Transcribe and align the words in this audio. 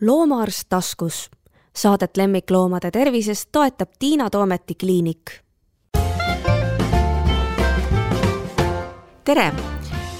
loomaarst 0.00 0.62
taskus. 0.68 1.30
Saadet 1.76 2.16
lemmikloomade 2.16 2.90
tervisest 2.90 3.48
toetab 3.52 3.88
Tiina 3.98 4.30
Toometi 4.30 4.74
kliinik. 4.74 5.30
tere, 9.24 9.52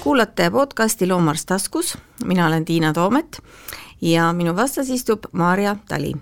kuulate 0.03 0.49
podcasti 0.51 1.07
Loomaarst 1.07 1.45
taskus, 1.45 1.97
mina 2.25 2.47
olen 2.47 2.65
Tiina 2.65 2.93
Toomet 2.93 3.43
ja 4.01 4.33
minu 4.33 4.55
vastas 4.55 4.89
istub 4.89 5.19
Maarja 5.31 5.75
Tali 5.87 6.13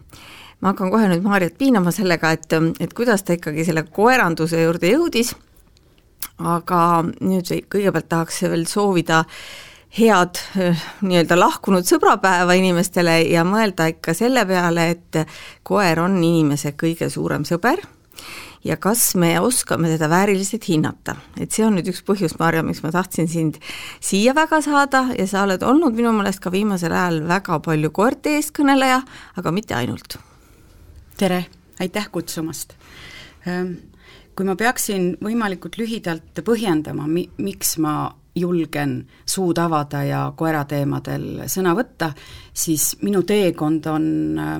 ma 0.61 0.67
hakkan 0.67 0.91
kohe 0.91 1.07
nüüd 1.07 1.21
Maarjat 1.21 1.57
piinama 1.57 1.91
sellega, 1.91 2.31
et, 2.31 2.47
et 2.79 2.93
kuidas 2.93 3.23
ta 3.23 3.33
ikkagi 3.33 3.65
selle 3.65 3.83
koeranduse 3.83 4.63
juurde 4.63 4.91
jõudis, 4.91 5.35
aga 6.39 7.03
nüüd 7.21 7.51
kõigepealt 7.69 8.09
tahaks 8.09 8.41
veel 8.41 8.65
soovida 8.67 9.25
head 9.97 10.41
nii-öelda 11.01 11.37
lahkunud 11.39 11.87
sõbrapäeva 11.87 12.53
inimestele 12.59 13.21
ja 13.29 13.45
mõelda 13.47 13.89
ikka 13.89 14.13
selle 14.17 14.45
peale, 14.45 14.89
et 14.93 15.23
koer 15.63 16.03
on 16.03 16.19
inimese 16.21 16.75
kõige 16.77 17.09
suurem 17.09 17.45
sõber 17.47 17.81
ja 18.63 18.77
kas 18.77 19.15
me 19.15 19.33
oskame 19.39 19.89
teda 19.89 20.09
vääriliselt 20.09 20.67
hinnata. 20.69 21.15
et 21.39 21.51
see 21.51 21.65
on 21.65 21.77
nüüd 21.79 21.89
üks 21.89 22.03
põhjus, 22.05 22.35
Marja, 22.39 22.63
miks 22.63 22.83
ma 22.83 22.91
tahtsin 22.91 23.27
sind 23.27 23.57
siia 23.99 24.35
väga 24.35 24.61
saada 24.61 25.07
ja 25.17 25.27
sa 25.27 25.43
oled 25.47 25.63
olnud 25.63 25.95
minu 25.95 26.11
meelest 26.13 26.43
ka 26.43 26.51
viimasel 26.51 26.91
ajal 26.91 27.23
väga 27.27 27.59
palju 27.59 27.91
koerte 27.91 28.35
eestkõneleja, 28.37 29.01
aga 29.39 29.51
mitte 29.55 29.75
ainult 29.75 30.19
tere, 31.19 31.45
aitäh 31.79 32.07
kutsumast! 32.11 32.75
Ehm, 33.47 33.73
kui 34.35 34.47
ma 34.47 34.55
peaksin 34.59 35.13
võimalikult 35.23 35.75
lühidalt 35.79 36.43
põhjendama, 36.47 37.07
mi-, 37.11 37.29
miks 37.43 37.75
ma 37.83 38.11
julgen 38.35 39.07
suud 39.25 39.57
avada 39.57 40.03
ja 40.03 40.21
koerateemadel 40.37 41.45
sõna 41.49 41.73
võtta, 41.77 42.11
siis 42.53 42.93
minu 43.01 43.23
teekond 43.27 43.87
on 43.91 44.05
äh, 44.39 44.59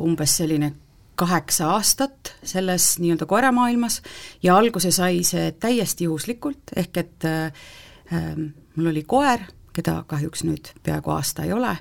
umbes 0.00 0.36
selline 0.40 0.72
kaheksa 1.14 1.70
aastat 1.76 2.34
selles 2.42 2.96
nii-öelda 2.98 3.26
koeramaailmas 3.30 4.00
ja 4.42 4.56
alguse 4.58 4.90
sai 4.90 5.22
see 5.26 5.52
täiesti 5.52 6.08
juhuslikult, 6.08 6.74
ehk 6.76 7.02
et 7.04 7.28
äh, 7.30 7.66
äh 8.12 8.34
mul 8.74 8.90
oli 8.90 9.04
koer, 9.06 9.38
keda 9.74 9.96
kahjuks 10.06 10.44
nüüd 10.46 10.70
peaaegu 10.82 11.10
aasta 11.14 11.44
ei 11.44 11.52
ole, 11.52 11.72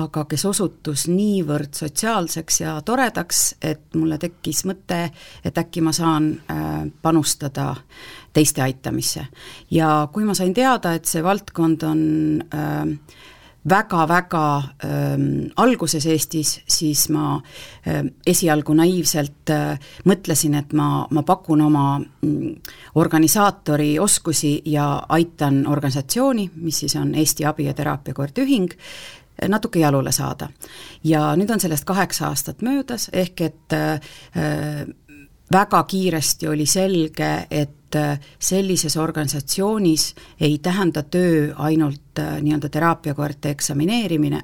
aga 0.00 0.24
kes 0.30 0.44
osutus 0.48 1.06
niivõrd 1.10 1.76
sotsiaalseks 1.76 2.60
ja 2.60 2.74
toredaks, 2.84 3.44
et 3.62 3.94
mulle 3.94 4.18
tekkis 4.18 4.64
mõte, 4.68 5.08
et 5.44 5.58
äkki 5.58 5.84
ma 5.84 5.92
saan 5.92 6.32
äh, 6.50 6.80
panustada 7.02 7.74
teiste 8.34 8.62
aitamisse. 8.62 9.26
ja 9.70 10.08
kui 10.12 10.24
ma 10.24 10.34
sain 10.34 10.54
teada, 10.54 10.94
et 10.94 11.04
see 11.04 11.22
valdkond 11.22 11.86
on 11.86 12.02
äh, 12.54 13.22
väga-väga 13.68 14.46
ähm, 14.84 15.24
alguses 15.56 16.06
Eestis, 16.06 16.60
siis 16.68 17.08
ma 17.08 17.40
ähm, 17.88 18.12
esialgu 18.26 18.74
naiivselt 18.76 19.50
äh, 19.50 19.78
mõtlesin, 20.04 20.58
et 20.60 20.72
ma, 20.76 21.06
ma 21.10 21.22
pakun 21.22 21.64
oma 21.64 21.86
mm, 21.98 22.54
organisaatori 23.00 23.98
oskusi 23.98 24.58
ja 24.68 24.88
aitan 25.08 25.64
organisatsiooni, 25.66 26.50
mis 26.56 26.84
siis 26.84 26.96
on 27.00 27.14
Eesti 27.14 27.46
Abi- 27.48 27.68
ja 27.70 27.74
Teraapiakoerte 27.74 28.44
Ühing, 28.44 28.72
natuke 29.48 29.80
jalule 29.80 30.12
saada. 30.12 30.48
ja 31.04 31.34
nüüd 31.36 31.50
on 31.50 31.60
sellest 31.60 31.84
kaheksa 31.84 32.28
aastat 32.28 32.62
möödas, 32.62 33.08
ehk 33.12 33.40
et 33.40 33.72
äh, 33.72 34.00
väga 35.52 35.82
kiiresti 35.82 36.48
oli 36.48 36.66
selge, 36.66 37.46
et 37.50 37.96
äh, 37.96 38.20
sellises 38.38 38.96
organisatsioonis 38.96 40.14
ei 40.40 40.58
tähenda 40.58 41.02
töö 41.02 41.52
ainult 41.56 42.18
äh, 42.18 42.40
nii-öelda 42.42 42.68
teraapiakoerte 42.68 43.50
eksamineerimine, 43.50 44.42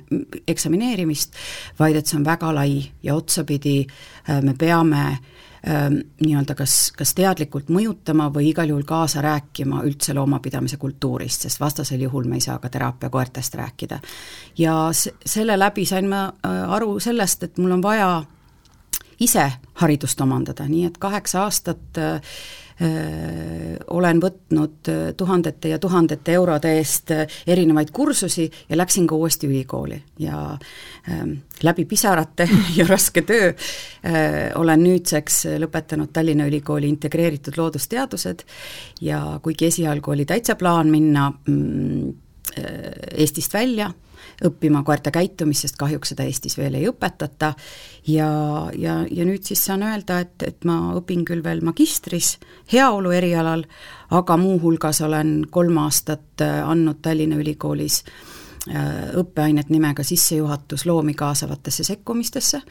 eksamineerimist, 0.49 1.35
vaid 1.79 1.97
et 1.97 2.07
see 2.07 2.21
on 2.21 2.25
väga 2.25 2.55
lai 2.55 2.83
ja 3.03 3.15
otsapidi 3.15 3.87
äh, 3.87 4.43
me 4.43 4.55
peame 4.59 5.05
ähm, 5.09 6.01
nii-öelda 6.21 6.55
kas, 6.55 6.93
kas 6.97 7.15
teadlikult 7.17 7.73
mõjutama 7.73 8.29
või 8.35 8.51
igal 8.53 8.69
juhul 8.69 8.85
kaasa 8.89 9.25
rääkima 9.25 9.83
üldse 9.89 10.15
loomapidamise 10.15 10.77
kultuurist, 10.77 11.49
sest 11.49 11.61
vastasel 11.61 12.05
juhul 12.07 12.29
me 12.29 12.37
ei 12.37 12.45
saa 12.45 12.59
ka 12.59 12.69
teraapiakoertest 12.69 13.55
rääkida. 13.55 14.01
ja 14.59 14.77
selle 15.27 15.59
läbi 15.59 15.87
sain 15.87 16.09
ma 16.09 16.29
aru 16.69 17.01
sellest, 17.01 17.43
et 17.43 17.59
mul 17.59 17.79
on 17.79 17.83
vaja 17.83 18.13
ise 19.21 19.47
haridust 19.83 20.21
omandada, 20.21 20.67
nii 20.69 20.89
et 20.89 20.99
kaheksa 21.01 21.45
aastat 21.47 21.99
äh, 22.01 22.35
olen 23.93 24.21
võtnud 24.23 24.89
äh, 24.89 25.01
tuhandete 25.17 25.69
ja 25.75 25.79
tuhandete 25.79 26.33
eurode 26.39 26.73
eest 26.79 27.13
äh, 27.13 27.27
erinevaid 27.47 27.91
kursusi 27.93 28.47
ja 28.69 28.79
läksin 28.81 29.07
ka 29.07 29.19
uuesti 29.21 29.51
ülikooli. 29.51 29.99
Ja 30.19 30.41
äh, 30.55 31.21
läbi 31.63 31.85
pisarate 31.85 32.49
ja 32.79 32.87
raske 32.89 33.23
töö 33.29 33.51
äh, 33.53 34.51
olen 34.57 34.85
nüüdseks 34.87 35.45
lõpetanud 35.61 36.13
Tallinna 36.13 36.49
Ülikooli 36.49 36.89
integreeritud 36.89 37.61
loodusteadused 37.61 38.47
ja 39.05 39.23
kuigi 39.43 39.69
esialgu 39.69 40.17
oli 40.17 40.25
täitsa 40.25 40.57
plaan 40.57 40.89
minna 40.89 41.31
mm, 41.47 42.13
Eestist 42.51 43.53
välja, 43.55 43.93
õppima 44.45 44.83
koerte 44.85 45.13
käitumist, 45.15 45.67
sest 45.67 45.77
kahjuks 45.81 46.15
seda 46.15 46.25
Eestis 46.29 46.57
veel 46.59 46.79
ei 46.79 46.89
õpetata, 46.89 47.53
ja, 48.09 48.31
ja, 48.79 49.01
ja 49.11 49.29
nüüd 49.29 49.45
siis 49.47 49.63
saan 49.69 49.85
öelda, 49.87 50.21
et, 50.25 50.43
et 50.47 50.65
ma 50.69 50.95
õpin 50.99 51.25
küll 51.29 51.45
veel 51.45 51.63
magistris 51.67 52.37
heaolu 52.73 53.13
erialal, 53.17 53.65
aga 54.17 54.37
muuhulgas 54.41 55.03
olen 55.07 55.41
kolm 55.51 55.81
aastat 55.85 56.45
äh, 56.45 56.61
andnud 56.69 57.03
Tallinna 57.03 57.41
Ülikoolis 57.41 58.01
äh, 58.71 59.11
õppeainet 59.21 59.69
nimega 59.71 60.05
Sissejuhatus 60.07 60.87
loomi 60.89 61.15
kaasavatesse 61.15 61.85
sekkumistesse, 61.85 62.63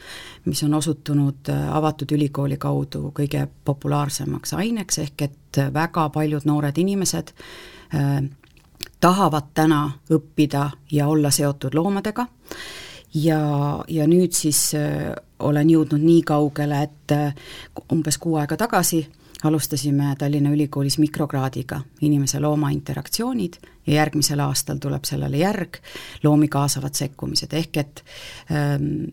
mis 0.50 0.64
on 0.66 0.74
osutunud 0.80 1.52
äh, 1.54 1.70
avatud 1.76 2.16
ülikooli 2.18 2.58
kaudu 2.58 3.12
kõige 3.16 3.46
populaarsemaks 3.64 4.58
aineks, 4.58 4.98
ehk 5.06 5.28
et 5.28 5.64
väga 5.74 6.08
paljud 6.14 6.46
noored 6.46 6.78
inimesed 6.78 7.32
tahavad 9.00 9.52
täna 9.54 9.90
õppida 10.12 10.70
ja 10.92 11.08
olla 11.08 11.30
seotud 11.30 11.74
loomadega. 11.74 12.26
Ja, 13.14 13.40
ja 13.88 14.06
nüüd 14.06 14.36
siis 14.38 14.74
äh, 14.78 15.10
olen 15.38 15.70
jõudnud 15.70 16.02
nii 16.04 16.20
kaugele, 16.22 16.82
et 16.86 17.14
äh, 17.14 17.34
umbes 17.92 18.20
kuu 18.22 18.36
aega 18.38 18.56
tagasi 18.56 19.02
alustasime 19.44 20.14
Tallinna 20.18 20.50
Ülikoolis 20.50 20.98
mikrokraadiga 20.98 21.80
inimese-looma 22.00 22.70
interaktsioonid 22.70 23.56
ja 23.86 23.94
järgmisel 23.94 24.40
aastal 24.44 24.78
tuleb 24.78 25.04
sellele 25.08 25.40
järg, 25.40 25.80
loomi 26.22 26.48
kaasavad 26.48 26.94
sekkumised, 26.94 27.52
ehk 27.56 27.76
et 27.80 28.02
ähm, 28.52 29.08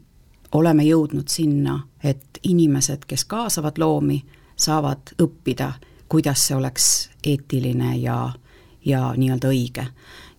oleme 0.52 0.84
jõudnud 0.84 1.32
sinna, 1.32 1.80
et 2.04 2.42
inimesed, 2.44 3.08
kes 3.08 3.26
kaasavad 3.26 3.80
loomi, 3.80 4.20
saavad 4.56 5.16
õppida, 5.24 5.72
kuidas 6.10 6.48
see 6.48 6.60
oleks 6.60 6.90
eetiline 7.24 7.96
ja 7.98 8.20
äh, 8.26 8.47
ja 8.88 9.12
nii-öelda 9.18 9.52
õige. 9.52 9.88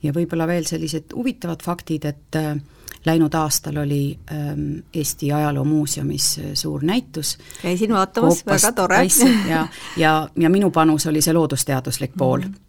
ja 0.02 0.12
võib-olla 0.14 0.46
veel 0.46 0.66
sellised 0.66 1.14
huvitavad 1.14 1.62
faktid, 1.64 2.04
et 2.06 2.36
äh, 2.38 2.54
läinud 3.06 3.34
aastal 3.34 3.76
oli 3.82 4.18
ähm, 4.32 4.84
Eesti 4.94 5.32
Ajaloomuuseumis 5.32 6.38
äh, 6.38 6.54
suur 6.54 6.84
näitus. 6.84 7.38
käisin 7.62 7.92
vaatamas, 7.92 8.46
väga 8.46 8.72
tore. 8.72 9.02
ja, 9.48 9.66
ja, 9.96 10.28
ja 10.36 10.50
minu 10.50 10.70
panus 10.70 11.06
oli 11.06 11.22
see 11.22 11.34
loodusteaduslik 11.34 12.16
pool 12.18 12.40
mm. 12.40 12.54
-hmm 12.54 12.64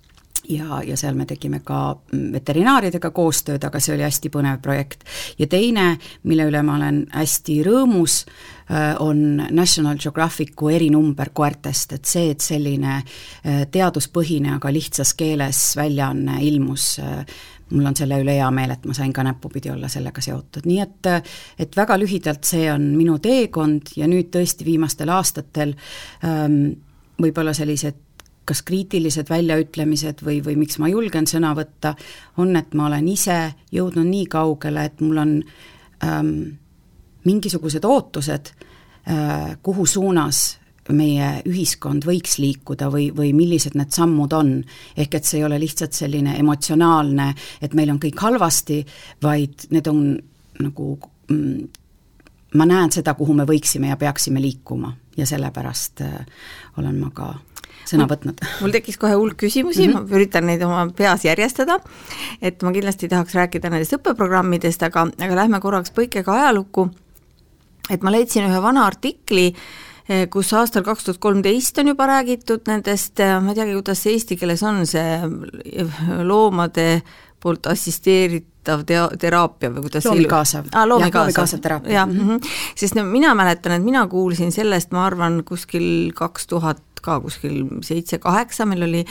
ja, 0.49 0.81
ja 0.83 0.97
seal 0.97 1.13
me 1.13 1.25
tegime 1.25 1.59
ka 1.59 1.95
mm, 2.11 2.31
veterinaaridega 2.31 3.11
koostööd, 3.11 3.63
aga 3.63 3.79
see 3.79 3.93
oli 3.93 4.03
hästi 4.03 4.29
põnev 4.33 4.57
projekt. 4.61 5.03
ja 5.39 5.47
teine, 5.47 5.97
mille 6.23 6.47
üle 6.49 6.63
ma 6.63 6.75
olen 6.75 7.05
hästi 7.13 7.59
rõõmus, 7.63 8.25
Äh, 8.25 8.58
on 8.99 9.43
National 9.51 9.97
Geographicu 9.97 10.69
erinumber 10.69 11.31
koertest, 11.33 11.93
et 11.97 12.05
see, 12.05 12.33
et 12.35 12.43
selline 12.43 12.97
äh, 12.99 13.63
teaduspõhine, 13.71 14.55
aga 14.57 14.73
lihtsas 14.73 15.15
keeles 15.17 15.61
väljaanne 15.79 16.37
ilmus, 16.45 16.91
äh, 17.01 17.23
mul 17.69 17.89
on 17.89 17.97
selle 17.97 18.19
üle 18.21 18.35
hea 18.37 18.49
meel, 18.53 18.73
et 18.75 18.85
ma 18.89 18.93
sain 18.97 19.13
ka 19.13 19.25
näppupidi 19.25 19.71
olla 19.73 19.89
sellega 19.89 20.21
seotud, 20.21 20.67
nii 20.69 20.79
et 20.83 21.09
et 21.65 21.75
väga 21.77 21.97
lühidalt, 22.01 22.45
see 22.45 22.69
on 22.71 22.91
minu 22.97 23.17
teekond 23.21 23.93
ja 23.97 24.07
nüüd 24.09 24.31
tõesti 24.33 24.65
viimastel 24.65 25.09
aastatel 25.13 25.75
ähm, 26.25 26.61
võib-olla 27.21 27.53
sellised 27.53 28.05
kas 28.49 28.63
kriitilised 28.65 29.29
väljaütlemised 29.29 30.23
või, 30.25 30.39
või 30.45 30.55
miks 30.57 30.79
ma 30.81 30.89
julgen 30.89 31.27
sõna 31.29 31.51
võtta, 31.57 31.93
on, 32.41 32.55
et 32.57 32.73
ma 32.73 32.87
olen 32.89 33.05
ise 33.11 33.37
jõudnud 33.75 34.09
nii 34.09 34.25
kaugele, 34.31 34.87
et 34.89 35.03
mul 35.05 35.21
on 35.21 35.35
ähm, 36.05 36.33
mingisugused 37.25 37.85
ootused, 37.85 38.51
äh, 39.09 39.57
kuhu 39.63 39.85
suunas 39.85 40.59
meie 40.89 41.43
ühiskond 41.45 42.05
võiks 42.07 42.39
liikuda 42.41 42.87
või, 42.89 43.09
või 43.15 43.33
millised 43.37 43.75
need 43.77 43.93
sammud 43.93 44.33
on. 44.33 44.63
ehk 44.97 45.19
et 45.19 45.25
see 45.25 45.39
ei 45.39 45.45
ole 45.45 45.59
lihtsalt 45.61 45.93
selline 45.93 46.37
emotsionaalne, 46.39 47.33
et 47.61 47.73
meil 47.73 47.91
on 47.93 47.99
kõik 48.01 48.19
halvasti, 48.19 48.85
vaid 49.21 49.67
need 49.69 49.87
on 49.87 50.01
nagu 50.59 50.87
mm, 51.29 51.67
ma 52.57 52.65
näen 52.65 52.91
seda, 52.91 53.13
kuhu 53.13 53.35
me 53.37 53.45
võiksime 53.45 53.91
ja 53.91 53.97
peaksime 53.97 54.41
liikuma 54.41 54.95
ja 55.17 55.27
sellepärast 55.29 56.01
äh, 56.01 56.25
olen 56.77 56.97
ma 56.99 57.11
ka 57.13 57.33
sõna 57.89 58.05
võtnud. 58.09 58.41
mul 58.61 58.73
tekkis 58.73 58.97
kohe 59.01 59.17
hulk 59.17 59.37
küsimusi 59.45 59.87
mm, 59.87 59.93
-hmm. 59.93 60.09
ma 60.09 60.17
üritan 60.17 60.47
neid 60.49 60.63
oma 60.65 60.87
peas 60.95 61.25
järjestada, 61.25 61.79
et 62.41 62.61
ma 62.63 62.73
kindlasti 62.75 63.09
tahaks 63.09 63.35
rääkida 63.37 63.69
nendest 63.69 63.93
õppeprogrammidest, 63.97 64.83
aga, 64.89 65.07
aga 65.19 65.39
lähme 65.43 65.59
korraks 65.59 65.93
põikega 65.95 66.33
ajalukku, 66.41 66.89
et 67.89 68.03
ma 68.03 68.13
leidsin 68.13 68.47
ühe 68.47 68.61
vana 68.63 68.85
artikli, 68.87 69.47
eh, 70.09 70.27
kus 70.31 70.53
aastal 70.53 70.85
kaks 70.87 71.07
tuhat 71.07 71.21
kolmteist 71.23 71.77
on 71.81 71.93
juba 71.93 72.07
räägitud 72.09 72.67
nendest, 72.67 73.19
eh, 73.19 73.39
ma 73.39 73.53
ei 73.53 73.61
teagi, 73.61 73.77
kuidas 73.79 74.03
see 74.03 74.13
eesti 74.17 74.37
keeles 74.39 74.63
on, 74.63 74.85
see 74.89 75.09
loomade 76.23 77.01
poolt 77.39 77.69
assisteeritav 77.71 78.83
tea-, 78.87 79.17
teraapia 79.19 79.71
või 79.71 79.85
kuidas 79.87 80.07
loomi 80.07 80.27
kaasav. 80.29 80.67
aa, 80.73 80.85
loomi 80.87 81.11
kaasav. 81.13 81.35
kaasav 81.37 81.63
teraapia. 81.63 81.93
jah 81.93 82.07
mm 82.07 82.19
-hmm., 82.19 82.51
sest 82.75 82.95
no 82.95 83.05
mina 83.07 83.33
mäletan, 83.35 83.77
et 83.77 83.83
mina 83.83 84.05
kuulsin 84.07 84.51
sellest, 84.51 84.91
ma 84.91 85.05
arvan, 85.05 85.43
kuskil 85.47 86.11
kaks 86.15 86.47
tuhat 86.47 86.83
ka 87.01 87.19
kuskil 87.19 87.63
seitse-kaheksa, 87.81 88.65
meil 88.65 88.83
oli 88.83 89.05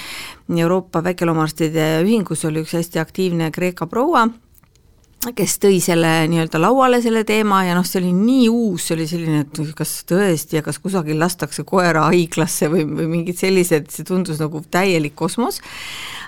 Euroopa 0.56 1.04
Väikeloomaarstide 1.04 2.02
Ühingus 2.04 2.44
oli 2.44 2.60
üks 2.60 2.76
hästi 2.76 2.98
aktiivne 2.98 3.50
Kreeka 3.50 3.86
proua, 3.86 4.28
kes 5.36 5.58
tõi 5.62 5.80
selle 5.84 6.12
nii-öelda 6.30 6.60
lauale, 6.62 7.00
selle 7.04 7.25
teema 7.28 7.62
ja 7.66 7.76
noh, 7.78 7.86
see 7.86 8.00
oli 8.02 8.12
nii 8.16 8.48
uus, 8.52 8.88
see 8.88 8.96
oli 8.98 9.08
selline, 9.10 9.44
et 9.46 9.75
kas 9.78 9.94
tõesti 10.08 10.60
ja 10.60 10.64
kas 10.66 10.80
kusagil 10.82 11.19
lastakse 11.20 11.64
koera 11.69 12.06
haiglasse 12.08 12.70
või, 12.72 12.86
või 12.88 13.08
mingid 13.19 13.40
sellised, 13.40 13.90
see 13.94 14.06
tundus 14.08 14.40
nagu 14.42 14.62
täielik 14.70 15.16
kosmos 15.19 15.62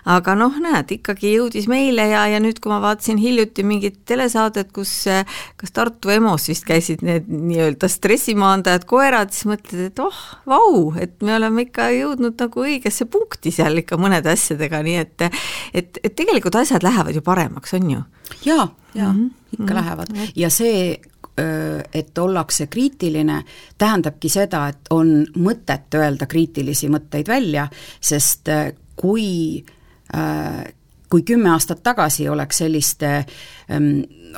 aga 0.08 0.34
noh, 0.38 0.54
näed, 0.62 0.94
ikkagi 0.96 1.34
jõudis 1.34 1.66
meile 1.70 2.06
ja, 2.10 2.24
ja 2.30 2.40
nüüd, 2.42 2.60
kui 2.62 2.72
ma 2.72 2.80
vaatasin 2.82 3.20
hiljuti 3.20 3.64
mingit 3.66 4.00
telesaadet, 4.08 4.70
kus 4.74 4.92
kas 5.60 5.74
Tartu 5.76 6.12
EMO-s 6.12 6.50
vist 6.50 6.66
käisid 6.68 7.04
need 7.06 7.28
nii-öelda 7.28 7.88
stressimaandajad 7.90 8.86
koerad, 8.90 9.34
siis 9.34 9.48
mõtled, 9.50 9.90
et 9.90 10.02
oh, 10.02 10.22
vau, 10.48 10.90
et 11.00 11.16
me 11.26 11.36
oleme 11.36 11.66
ikka 11.68 11.90
jõudnud 11.94 12.38
nagu 12.40 12.64
õigesse 12.64 13.06
punkti 13.10 13.52
seal 13.54 13.82
ikka 13.82 14.00
mõnede 14.00 14.32
asjadega, 14.32 14.82
nii 14.86 14.98
et 15.00 15.28
et, 15.74 15.98
et 16.02 16.14
tegelikult 16.16 16.56
asjad 16.60 16.84
lähevad 16.86 17.16
ju 17.16 17.24
paremaks, 17.24 17.74
on 17.76 17.90
ju? 17.96 18.04
jaa, 18.46 18.68
jaa 18.94 19.12
mm, 19.12 19.18
-hmm. 19.18 19.30
ikka 19.52 19.62
mm 19.62 19.68
-hmm. 19.68 19.74
lähevad 19.74 20.06
ja 20.36 20.50
see 20.50 21.00
et 21.94 22.18
ollakse 22.18 22.66
kriitiline, 22.66 23.44
tähendabki 23.78 24.28
seda, 24.28 24.68
et 24.68 24.90
on 24.90 25.26
mõtet 25.38 25.94
öelda 25.94 26.26
kriitilisi 26.26 26.88
mõtteid 26.88 27.28
välja, 27.28 27.68
sest 28.00 28.48
kui 28.96 29.64
kui 31.10 31.22
kümme 31.22 31.50
aastat 31.50 31.82
tagasi 31.82 32.28
oleks 32.28 32.58
selliste 32.62 33.24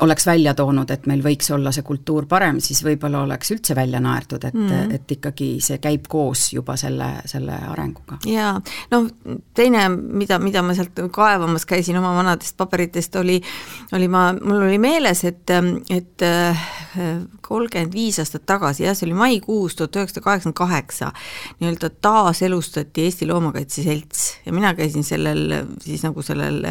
oleks 0.01 0.25
välja 0.25 0.53
toonud, 0.53 0.89
et 0.91 1.05
meil 1.09 1.21
võiks 1.23 1.49
olla 1.53 1.71
see 1.75 1.85
kultuur 1.85 2.25
parem, 2.29 2.59
siis 2.63 2.83
võib-olla 2.85 3.23
oleks 3.23 3.51
üldse 3.53 3.75
välja 3.75 3.99
naerdud, 4.03 4.43
et 4.43 4.53
mm, 4.53 4.69
-hmm. 4.69 4.95
et 4.95 5.11
ikkagi 5.17 5.49
see 5.61 5.77
käib 5.83 6.07
koos 6.09 6.47
juba 6.53 6.75
selle, 6.77 7.09
selle 7.25 7.57
arenguga. 7.69 8.17
jaa, 8.25 8.55
noh, 8.91 9.07
teine, 9.53 9.87
mida, 9.89 10.39
mida 10.39 10.61
ma 10.61 10.73
sealt 10.73 10.99
kaevamas 11.11 11.65
käisin 11.65 11.97
oma 11.97 12.15
vanadest 12.15 12.57
paberitest, 12.57 13.15
oli, 13.15 13.41
oli 13.93 14.07
ma, 14.07 14.25
mul 14.33 14.67
oli 14.67 14.79
meeles, 14.81 15.23
et, 15.23 15.53
et 15.89 16.27
kolmkümmend 17.41 17.93
viis 17.93 18.19
aastat 18.19 18.45
tagasi, 18.49 18.87
jah, 18.87 18.97
see 18.97 19.07
oli 19.09 19.19
maikuus 19.19 19.75
tuhat 19.75 19.95
üheksasada 19.95 20.23
kaheksakümmend 20.25 20.57
kaheksa, 20.57 21.11
nii-öelda 21.59 21.89
taaselustati 22.01 23.07
Eesti 23.07 23.27
Loomakaitse 23.27 23.83
Selts 23.83 24.25
ja 24.45 24.53
mina 24.53 24.73
käisin 24.73 25.03
sellel, 25.03 25.65
siis 25.81 26.03
nagu 26.03 26.21
sellel 26.21 26.63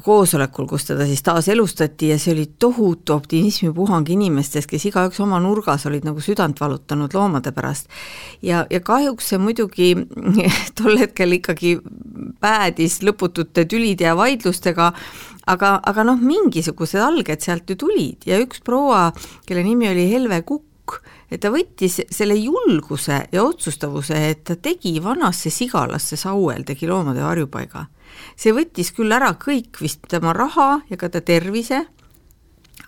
koosolekul, 0.00 0.66
kus 0.66 0.86
teda 0.88 1.04
siis 1.06 1.22
taaselustati 1.22 2.08
ja 2.12 2.18
see 2.20 2.32
oli 2.32 2.46
tohutu 2.58 3.12
optimismipuhang 3.12 4.08
inimestest, 4.14 4.70
kes 4.70 4.86
igaüks 4.88 5.20
oma 5.20 5.40
nurgas 5.42 5.86
olid 5.90 6.06
nagu 6.08 6.22
südant 6.24 6.60
valutanud 6.60 7.12
loomade 7.14 7.52
pärast. 7.52 7.88
ja, 8.42 8.64
ja 8.70 8.80
kahjuks 8.80 9.32
see 9.32 9.38
muidugi 9.42 9.92
tol 10.78 10.98
hetkel 11.00 11.36
ikkagi 11.38 11.76
päädis 12.40 13.02
lõputute 13.02 13.66
tülide 13.68 14.08
ja 14.08 14.16
vaidlustega, 14.16 14.92
aga, 15.46 15.78
aga 15.84 16.04
noh, 16.08 16.20
mingisugused 16.20 17.00
alged 17.00 17.44
sealt 17.44 17.70
ju 17.70 17.76
tulid 17.76 18.26
ja 18.26 18.40
üks 18.42 18.62
proua, 18.64 19.10
kelle 19.46 19.64
nimi 19.66 19.90
oli 19.92 20.08
Helve 20.10 20.42
Kukk, 20.48 21.02
et 21.30 21.40
ta 21.44 21.52
võttis 21.52 22.00
selle 22.10 22.36
julguse 22.38 23.26
ja 23.32 23.44
otsustavuse, 23.44 24.18
et 24.30 24.44
ta 24.48 24.56
tegi 24.56 24.96
vanasse 25.04 25.50
Sigalasse 25.50 26.16
Sauel, 26.16 26.64
tegi 26.64 26.88
loomade 26.88 27.24
varjupaiga 27.24 27.86
see 28.36 28.54
võttis 28.56 28.92
küll 28.96 29.12
ära 29.12 29.34
kõik 29.40 29.80
vist 29.82 30.06
tema 30.08 30.34
raha 30.36 30.82
ja 30.90 30.98
ka 31.00 31.10
ta 31.12 31.22
tervise, 31.24 31.84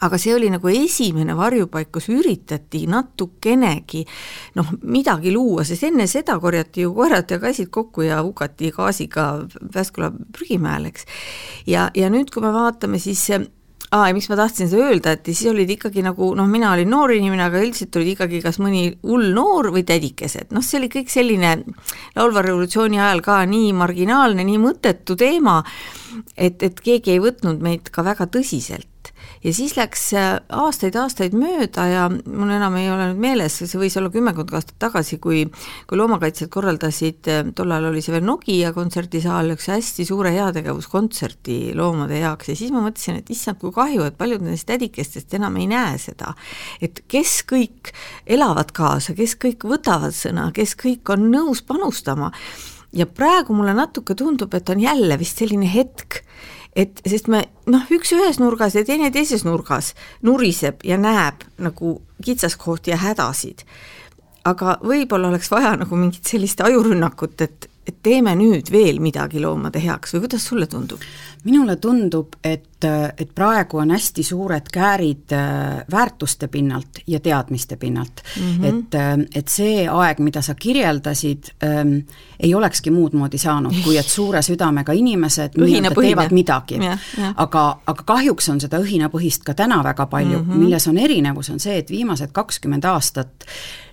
aga 0.05 0.19
see 0.21 0.35
oli 0.35 0.51
nagu 0.53 0.69
esimene 0.73 1.37
varjupaik, 1.39 1.91
kus 1.95 2.09
üritati 2.13 2.85
natukenegi 2.91 4.05
noh, 4.59 4.73
midagi 4.83 5.33
luua, 5.35 5.65
sest 5.65 5.87
enne 5.89 6.07
seda 6.11 6.37
korjati 6.43 6.85
ju 6.85 6.95
koerad 6.97 7.31
ja 7.31 7.41
kassid 7.43 7.71
kokku 7.75 8.07
ja 8.09 8.23
hukati 8.25 8.73
gaasiga 8.75 9.29
Pääsküla 9.75 10.11
prügimäel, 10.33 10.91
eks. 10.91 11.07
ja, 11.67 11.91
ja 11.95 12.11
nüüd, 12.13 12.33
kui 12.35 12.45
me 12.45 12.53
vaatame, 12.55 13.01
siis 13.03 13.29
aa, 13.91 14.09
ja 14.09 14.15
miks 14.17 14.29
ma 14.31 14.39
tahtsin 14.39 14.71
seda 14.71 14.89
öelda, 14.89 15.15
et 15.15 15.29
siis 15.31 15.45
olid 15.51 15.71
ikkagi 15.77 16.03
nagu 16.05 16.31
noh, 16.39 16.49
mina 16.51 16.73
olin 16.75 16.91
noor 16.91 17.13
inimene, 17.15 17.45
aga 17.47 17.61
üldiselt 17.63 17.97
olid 17.99 18.15
ikkagi 18.15 18.41
kas 18.45 18.59
mõni 18.63 18.87
hull 19.05 19.31
noor 19.37 19.71
või 19.75 19.85
tädikesed, 19.87 20.51
noh, 20.55 20.65
see 20.65 20.81
oli 20.81 20.91
kõik 20.93 21.13
selline 21.13 21.57
laulva 22.17 22.45
revolutsiooni 22.47 23.01
ajal 23.01 23.23
ka 23.25 23.43
nii 23.51 23.73
marginaalne, 23.77 24.47
nii 24.47 24.63
mõttetu 24.63 25.19
teema, 25.21 25.61
et, 26.37 26.63
et 26.63 26.81
keegi 26.81 27.17
ei 27.17 27.23
võtnud 27.23 27.63
meid 27.65 27.93
ka 27.95 28.07
väga 28.07 28.29
tõsiselt 28.33 29.14
ja 29.45 29.53
siis 29.55 29.75
läks 29.77 30.07
aastaid-aastaid 30.15 31.35
mööda 31.37 31.87
ja 31.91 32.05
mul 32.11 32.53
enam 32.55 32.79
ei 32.81 32.89
ole 32.93 33.11
nüüd 33.11 33.21
meeles, 33.23 33.59
see 33.61 33.81
võis 33.81 33.97
olla 34.01 34.11
kümmekond 34.13 34.53
aastat 34.57 34.79
tagasi, 34.83 35.19
kui 35.23 35.45
kui 35.89 36.01
loomakaitsjad 36.01 36.51
korraldasid, 36.53 37.31
tol 37.57 37.75
ajal 37.75 37.91
oli 37.91 38.03
see 38.05 38.15
veel 38.15 38.27
Nokia 38.27 38.73
kontserdisaal, 38.77 39.53
üks 39.55 39.69
hästi 39.73 40.07
suure 40.09 40.33
heategevuskontserti 40.35 41.59
loomade 41.77 42.21
heaks 42.23 42.53
ja 42.53 42.59
siis 42.59 42.73
ma 42.75 42.83
mõtlesin, 42.85 43.21
et 43.21 43.33
issand, 43.35 43.61
kui 43.61 43.75
kahju, 43.75 44.07
et 44.09 44.19
paljud 44.19 44.45
nendest 44.45 44.69
tädikestest 44.71 45.37
enam 45.39 45.57
ei 45.61 45.69
näe 45.71 45.99
seda. 46.01 46.35
et 46.81 47.05
kes 47.09 47.43
kõik 47.49 47.93
elavad 48.27 48.73
kaasa, 48.75 49.15
kes 49.15 49.37
kõik 49.41 49.69
võtavad 49.69 50.15
sõna, 50.17 50.51
kes 50.55 50.75
kõik 50.81 51.13
on 51.13 51.29
nõus 51.33 51.63
panustama 51.63 52.33
ja 52.95 53.07
praegu 53.07 53.55
mulle 53.55 53.75
natuke 53.77 54.15
tundub, 54.15 54.55
et 54.55 54.69
on 54.71 54.81
jälle 54.81 55.19
vist 55.19 55.41
selline 55.43 55.69
hetk, 55.71 56.23
et 56.77 57.03
sest 57.07 57.29
me 57.31 57.45
noh, 57.71 57.85
üks 57.95 58.13
ühes 58.17 58.41
nurgas 58.43 58.75
ja 58.75 58.85
teine 58.87 59.11
teises 59.15 59.45
nurgas 59.47 59.93
nuriseb 60.27 60.83
ja 60.87 60.99
näeb 61.01 61.47
nagu 61.63 61.99
kitsaskohti 62.25 62.95
ja 62.95 62.99
hädasid. 63.03 63.65
aga 64.45 64.79
võib-olla 64.85 65.31
oleks 65.31 65.51
vaja 65.51 65.77
nagu 65.81 65.97
mingit 65.97 66.27
sellist 66.29 66.61
ajurünnakut, 66.61 67.41
et, 67.41 67.69
et 67.89 67.97
teeme 68.03 68.35
nüüd 68.37 68.69
veel 68.73 69.01
midagi 69.01 69.41
loomade 69.41 69.81
heaks 69.81 70.15
või 70.15 70.27
kuidas 70.27 70.49
sulle 70.51 70.67
tundub? 70.67 71.01
Minule 71.45 71.77
tundub, 71.77 72.37
et, 72.45 72.85
et 73.19 73.31
praegu 73.35 73.79
on 73.81 73.91
hästi 73.95 74.23
suured 74.25 74.69
käärid 74.73 75.33
äh, 75.33 75.85
väärtuste 75.91 76.49
pinnalt 76.49 77.03
ja 77.07 77.21
teadmiste 77.21 77.77
pinnalt 77.77 78.23
mm. 78.41 78.43
-hmm. 78.43 78.65
et, 78.65 78.95
äh, 78.95 79.27
et 79.35 79.49
see 79.49 79.89
aeg, 79.89 80.19
mida 80.19 80.43
sa 80.43 80.55
kirjeldasid 80.55 81.45
ähm,, 81.65 81.97
ei 82.41 82.55
olekski 82.55 82.91
muud 82.91 83.13
moodi 83.13 83.39
saanud, 83.39 83.75
kui 83.85 83.97
et 83.99 84.09
suure 84.09 84.43
südamega 84.43 84.93
inimesed 84.93 85.53
teevad 86.01 86.33
midagi. 86.33 86.79
aga, 87.37 87.81
aga 87.87 88.03
kahjuks 88.05 88.49
on 88.49 88.61
seda 88.61 88.79
õhinapõhist 88.79 89.45
ka 89.45 89.55
täna 89.55 89.83
väga 89.85 90.07
palju 90.07 90.39
mm, 90.39 90.51
-hmm. 90.51 90.57
milles 90.57 90.89
on 90.89 90.99
erinevus, 90.99 91.51
on 91.51 91.61
see, 91.61 91.79
et 91.79 91.91
viimased 91.91 92.33
kakskümmend 92.33 92.85
aastat 92.85 93.45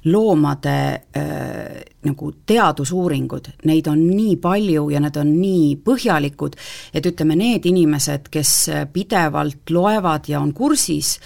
loomade 0.06 1.02
äh, 1.18 1.82
nagu 2.04 2.32
teadusuuringud, 2.46 3.48
neid 3.70 3.88
on 3.88 4.00
nii 4.08 4.36
palju 4.42 4.88
ja 4.90 5.00
need 5.04 5.18
on 5.22 5.34
nii 5.38 5.76
põhjalikud, 5.86 6.58
et 6.94 7.06
ütleme, 7.06 7.38
need 7.42 7.66
inimesed, 7.66 8.30
kes 8.32 8.56
pidevalt 8.94 9.74
loevad 9.74 10.30
ja 10.30 10.40
on 10.40 10.54
kursis 10.54 11.18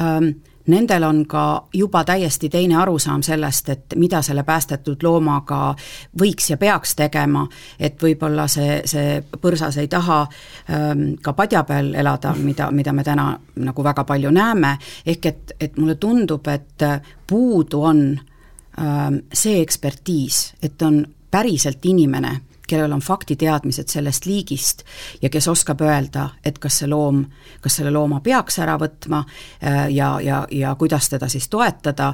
ähm,, 0.00 0.32
nendel 0.70 1.02
on 1.02 1.26
ka 1.26 1.66
juba 1.74 2.04
täiesti 2.04 2.48
teine 2.48 2.76
arusaam 2.76 3.22
sellest, 3.22 3.68
et 3.68 3.96
mida 3.96 4.22
selle 4.22 4.42
päästetud 4.46 5.02
loomaga 5.02 5.74
võiks 6.20 6.50
ja 6.50 6.56
peaks 6.60 6.94
tegema, 6.98 7.46
et 7.78 8.02
võib-olla 8.02 8.46
see, 8.48 8.80
see 8.84 9.20
põrsas 9.40 9.78
ei 9.80 9.88
taha 9.88 10.20
ähm, 10.24 11.06
ka 11.22 11.34
padja 11.38 11.64
peal 11.68 11.94
elada, 11.94 12.34
mida, 12.38 12.70
mida 12.70 12.92
me 12.92 13.04
täna 13.06 13.30
nagu 13.60 13.84
väga 13.84 14.04
palju 14.04 14.32
näeme, 14.34 14.76
ehk 15.06 15.30
et, 15.32 15.56
et 15.60 15.78
mulle 15.78 15.96
tundub, 16.00 16.46
et 16.52 16.86
puudu 17.26 17.82
on 17.82 18.04
ähm, 18.14 19.22
see 19.32 19.60
ekspertiis, 19.62 20.44
et 20.62 20.82
on 20.82 21.02
päriselt 21.30 21.84
inimene, 21.86 22.36
kellel 22.70 22.92
on 22.94 23.02
faktiteadmised 23.04 23.90
sellest 23.90 24.26
liigist 24.30 24.84
ja 25.22 25.30
kes 25.32 25.48
oskab 25.50 25.82
öelda, 25.84 26.28
et 26.44 26.58
kas 26.62 26.80
see 26.82 26.90
loom, 26.90 27.24
kas 27.60 27.80
selle 27.80 27.92
looma 27.94 28.20
peaks 28.24 28.60
ära 28.62 28.78
võtma 28.80 29.24
äh, 29.24 29.88
ja, 29.94 30.12
ja, 30.22 30.44
ja 30.50 30.74
kuidas 30.78 31.10
teda 31.10 31.28
siis 31.28 31.48
toetada 31.50 32.12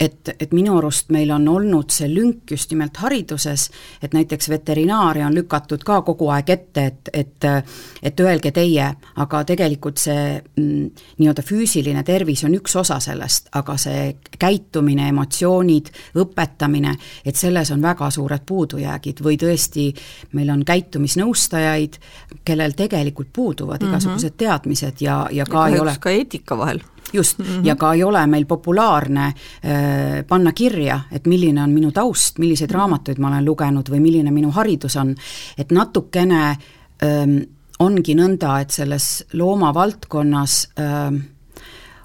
et, 0.00 0.28
et 0.40 0.52
minu 0.52 0.76
arust 0.78 1.10
meil 1.14 1.30
on 1.34 1.48
olnud 1.48 1.90
see 1.90 2.08
lünk 2.12 2.50
just 2.50 2.70
nimelt 2.70 2.96
hariduses, 3.02 3.68
et 4.02 4.14
näiteks 4.14 4.48
veterinaaria 4.48 5.26
on 5.26 5.34
lükatud 5.34 5.82
ka 5.86 6.00
kogu 6.06 6.30
aeg 6.34 6.50
ette, 6.50 6.86
et, 6.86 7.10
et 7.12 7.48
et 8.02 8.20
öelge 8.20 8.50
teie, 8.54 8.86
aga 9.22 9.40
tegelikult 9.46 10.00
see 10.00 10.38
mm, 10.38 11.04
nii-öelda 11.18 11.42
füüsiline 11.46 12.02
tervis 12.06 12.44
on 12.46 12.54
üks 12.58 12.76
osa 12.78 12.98
sellest, 13.02 13.50
aga 13.58 13.76
see 13.80 14.04
käitumine, 14.38 15.08
emotsioonid, 15.12 15.90
õpetamine, 16.22 16.94
et 17.24 17.38
selles 17.38 17.72
on 17.74 17.82
väga 17.82 18.10
suured 18.14 18.44
puudujäägid 18.48 19.22
või 19.24 19.38
tõesti, 19.40 19.88
meil 20.38 20.52
on 20.54 20.64
käitumisnõustajaid, 20.68 21.98
kellel 22.44 22.76
tegelikult 22.78 23.32
puuduvad 23.32 23.82
mm 23.82 23.86
-hmm. 23.86 23.90
igasugused 23.90 24.38
teadmised 24.38 25.02
ja, 25.04 25.26
ja 25.32 25.46
ka 25.46 25.68
ja 25.68 25.74
ei 25.74 25.80
ole 25.80 25.96
ka 26.00 26.10
eetika 26.10 26.58
vahel 26.58 26.82
just 27.12 27.38
mm, 27.38 27.44
-hmm. 27.44 27.66
ja 27.66 27.76
ka 27.76 27.92
ei 27.94 28.04
ole 28.04 28.26
meil 28.26 28.44
populaarne 28.46 29.26
äh, 29.26 30.26
panna 30.28 30.52
kirja, 30.52 31.00
et 31.12 31.26
milline 31.26 31.62
on 31.62 31.70
minu 31.70 31.92
taust, 31.92 32.38
milliseid 32.38 32.70
-hmm. 32.70 32.74
raamatuid 32.74 33.18
ma 33.18 33.28
olen 33.28 33.44
lugenud 33.44 33.88
või 33.90 34.00
milline 34.00 34.30
minu 34.30 34.50
haridus 34.50 34.96
on, 34.96 35.14
et 35.58 35.70
natukene 35.70 36.56
ähm, 37.02 37.38
ongi 37.78 38.14
nõnda, 38.14 38.60
et 38.60 38.70
selles 38.70 39.24
loomavaldkonnas 39.32 40.68
ähm, 40.80 41.16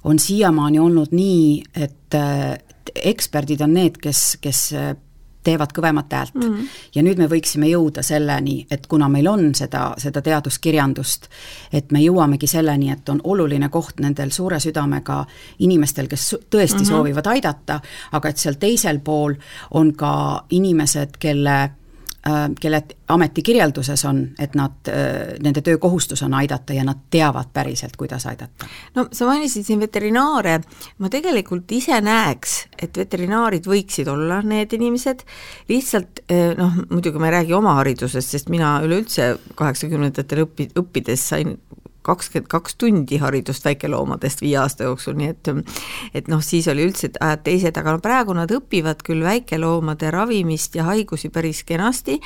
on 0.03 0.19
siiamaani 0.19 0.79
olnud 0.79 1.11
nii, 1.11 1.63
et 1.75 2.15
äh, 2.15 2.57
eksperdid 2.95 3.61
on 3.61 3.73
need, 3.73 3.97
kes, 4.01 4.37
kes 4.41 4.73
äh, 4.73 4.95
teevad 5.43 5.73
kõvemat 5.75 6.13
häält 6.13 6.35
mm. 6.35 6.41
-hmm. 6.41 6.67
ja 6.95 7.03
nüüd 7.03 7.17
me 7.17 7.27
võiksime 7.29 7.69
jõuda 7.69 8.03
selleni, 8.03 8.65
et 8.71 8.87
kuna 8.87 9.09
meil 9.09 9.27
on 9.27 9.55
seda, 9.55 9.93
seda 9.97 10.21
teaduskirjandust, 10.21 11.27
et 11.73 11.91
me 11.91 11.99
jõuamegi 11.99 12.47
selleni, 12.47 12.91
et 12.91 13.09
on 13.09 13.21
oluline 13.23 13.69
koht 13.69 13.99
nendel 13.99 14.31
suure 14.31 14.59
südamega 14.59 15.25
inimestel, 15.59 16.07
kes 16.07 16.35
tõesti 16.49 16.77
mm 16.77 16.81
-hmm. 16.81 16.87
soovivad 16.87 17.27
aidata, 17.27 17.79
aga 18.11 18.29
et 18.29 18.37
seal 18.37 18.55
teisel 18.59 18.99
pool 18.99 19.35
on 19.71 19.93
ka 19.93 20.45
inimesed, 20.49 21.17
kelle 21.19 21.82
kelle 22.61 22.79
ametikirjelduses 23.11 24.05
on, 24.07 24.21
et 24.39 24.53
nad, 24.55 24.75
äh, 24.87 25.33
nende 25.43 25.61
töökohustus 25.61 26.23
on 26.23 26.33
aidata 26.33 26.73
ja 26.73 26.85
nad 26.87 27.01
teavad 27.11 27.51
päriselt, 27.53 27.97
kuidas 27.99 28.25
aidata. 28.25 28.67
no 28.95 29.07
sa 29.11 29.27
mainisid 29.27 29.65
siin 29.67 29.79
veterinaare, 29.79 30.59
ma 30.97 31.09
tegelikult 31.11 31.71
ise 31.75 31.99
näeks, 32.01 32.55
et 32.81 32.97
veterinaarid 32.97 33.67
võiksid 33.67 34.07
olla 34.07 34.39
need 34.41 34.71
inimesed, 34.73 35.25
lihtsalt 35.69 36.23
äh, 36.31 36.55
noh, 36.57 36.79
muidugi 36.89 37.19
ma 37.19 37.27
ei 37.27 37.37
räägi 37.39 37.57
oma 37.59 37.75
haridusest, 37.81 38.37
sest 38.37 38.49
mina 38.53 38.77
üleüldse 38.85 39.33
kaheksakümnendatel 39.59 40.45
õpi-, 40.45 40.71
õppides 40.79 41.27
sain 41.33 41.57
kakskümmend 42.03 42.49
kaks 42.51 42.75
tundi 42.79 43.17
haridust 43.21 43.65
väikeloomadest 43.65 44.43
viie 44.43 44.57
aasta 44.61 44.89
jooksul, 44.89 45.15
nii 45.19 45.31
et 45.31 45.51
et 46.13 46.27
noh, 46.31 46.43
siis 46.43 46.67
oli 46.71 46.85
üldse 46.87 47.11
ajad 47.19 47.43
teised, 47.45 47.77
aga 47.79 47.95
no 47.95 48.03
praegu 48.03 48.35
nad 48.37 48.51
õpivad 48.51 49.03
küll 49.05 49.23
väikeloomade 49.25 50.11
ravimist 50.11 50.75
ja 50.75 50.87
haigusi 50.89 51.29
päris 51.33 51.63
kenasti, 51.67 52.19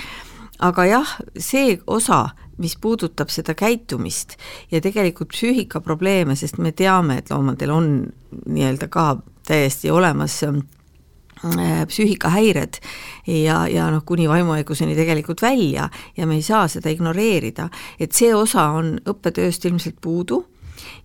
aga 0.59 0.85
jah, 0.85 1.15
see 1.37 1.77
osa, 1.87 2.29
mis 2.57 2.77
puudutab 2.81 3.29
seda 3.29 3.53
käitumist 3.57 4.37
ja 4.71 4.81
tegelikult 4.81 5.29
psüühikaprobleeme, 5.35 6.35
sest 6.35 6.57
me 6.57 6.71
teame, 6.71 7.19
et 7.21 7.29
loomadel 7.29 7.73
on 7.73 7.91
nii-öelda 8.45 8.89
ka 8.89 9.11
täiesti 9.47 9.91
olemas 9.93 10.41
psüühikahäired 11.87 12.79
ja, 13.27 13.61
ja 13.71 13.87
noh, 13.93 14.03
kuni 14.05 14.27
vaimuhaiguseni 14.29 14.95
tegelikult 14.97 15.41
välja 15.41 15.89
ja 16.17 16.27
me 16.27 16.39
ei 16.39 16.45
saa 16.45 16.67
seda 16.71 16.89
ignoreerida, 16.93 17.69
et 17.99 18.13
see 18.17 18.33
osa 18.35 18.69
on 18.77 18.95
õppetööst 19.05 19.65
ilmselt 19.69 19.99
puudu 20.01 20.43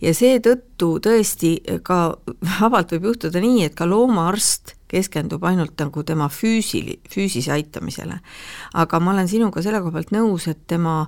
ja 0.03 0.13
seetõttu 0.17 0.97
tõesti 1.03 1.57
ka 1.85 1.99
vabalt 2.61 2.95
võib 2.95 3.11
juhtuda 3.13 3.43
nii, 3.43 3.67
et 3.69 3.77
ka 3.79 3.89
loomaarst 3.89 4.77
keskendub 4.93 5.45
ainult 5.49 5.79
nagu 5.81 6.03
tema 6.05 6.29
füüsili, 6.29 6.99
füüsise 7.09 7.55
aitamisele. 7.55 8.19
aga 8.75 9.01
ma 9.01 9.15
olen 9.15 9.29
sinuga 9.29 9.63
selle 9.63 9.81
koha 9.81 9.97
pealt 9.97 10.13
nõus, 10.13 10.49
et 10.49 10.67
tema 10.69 11.07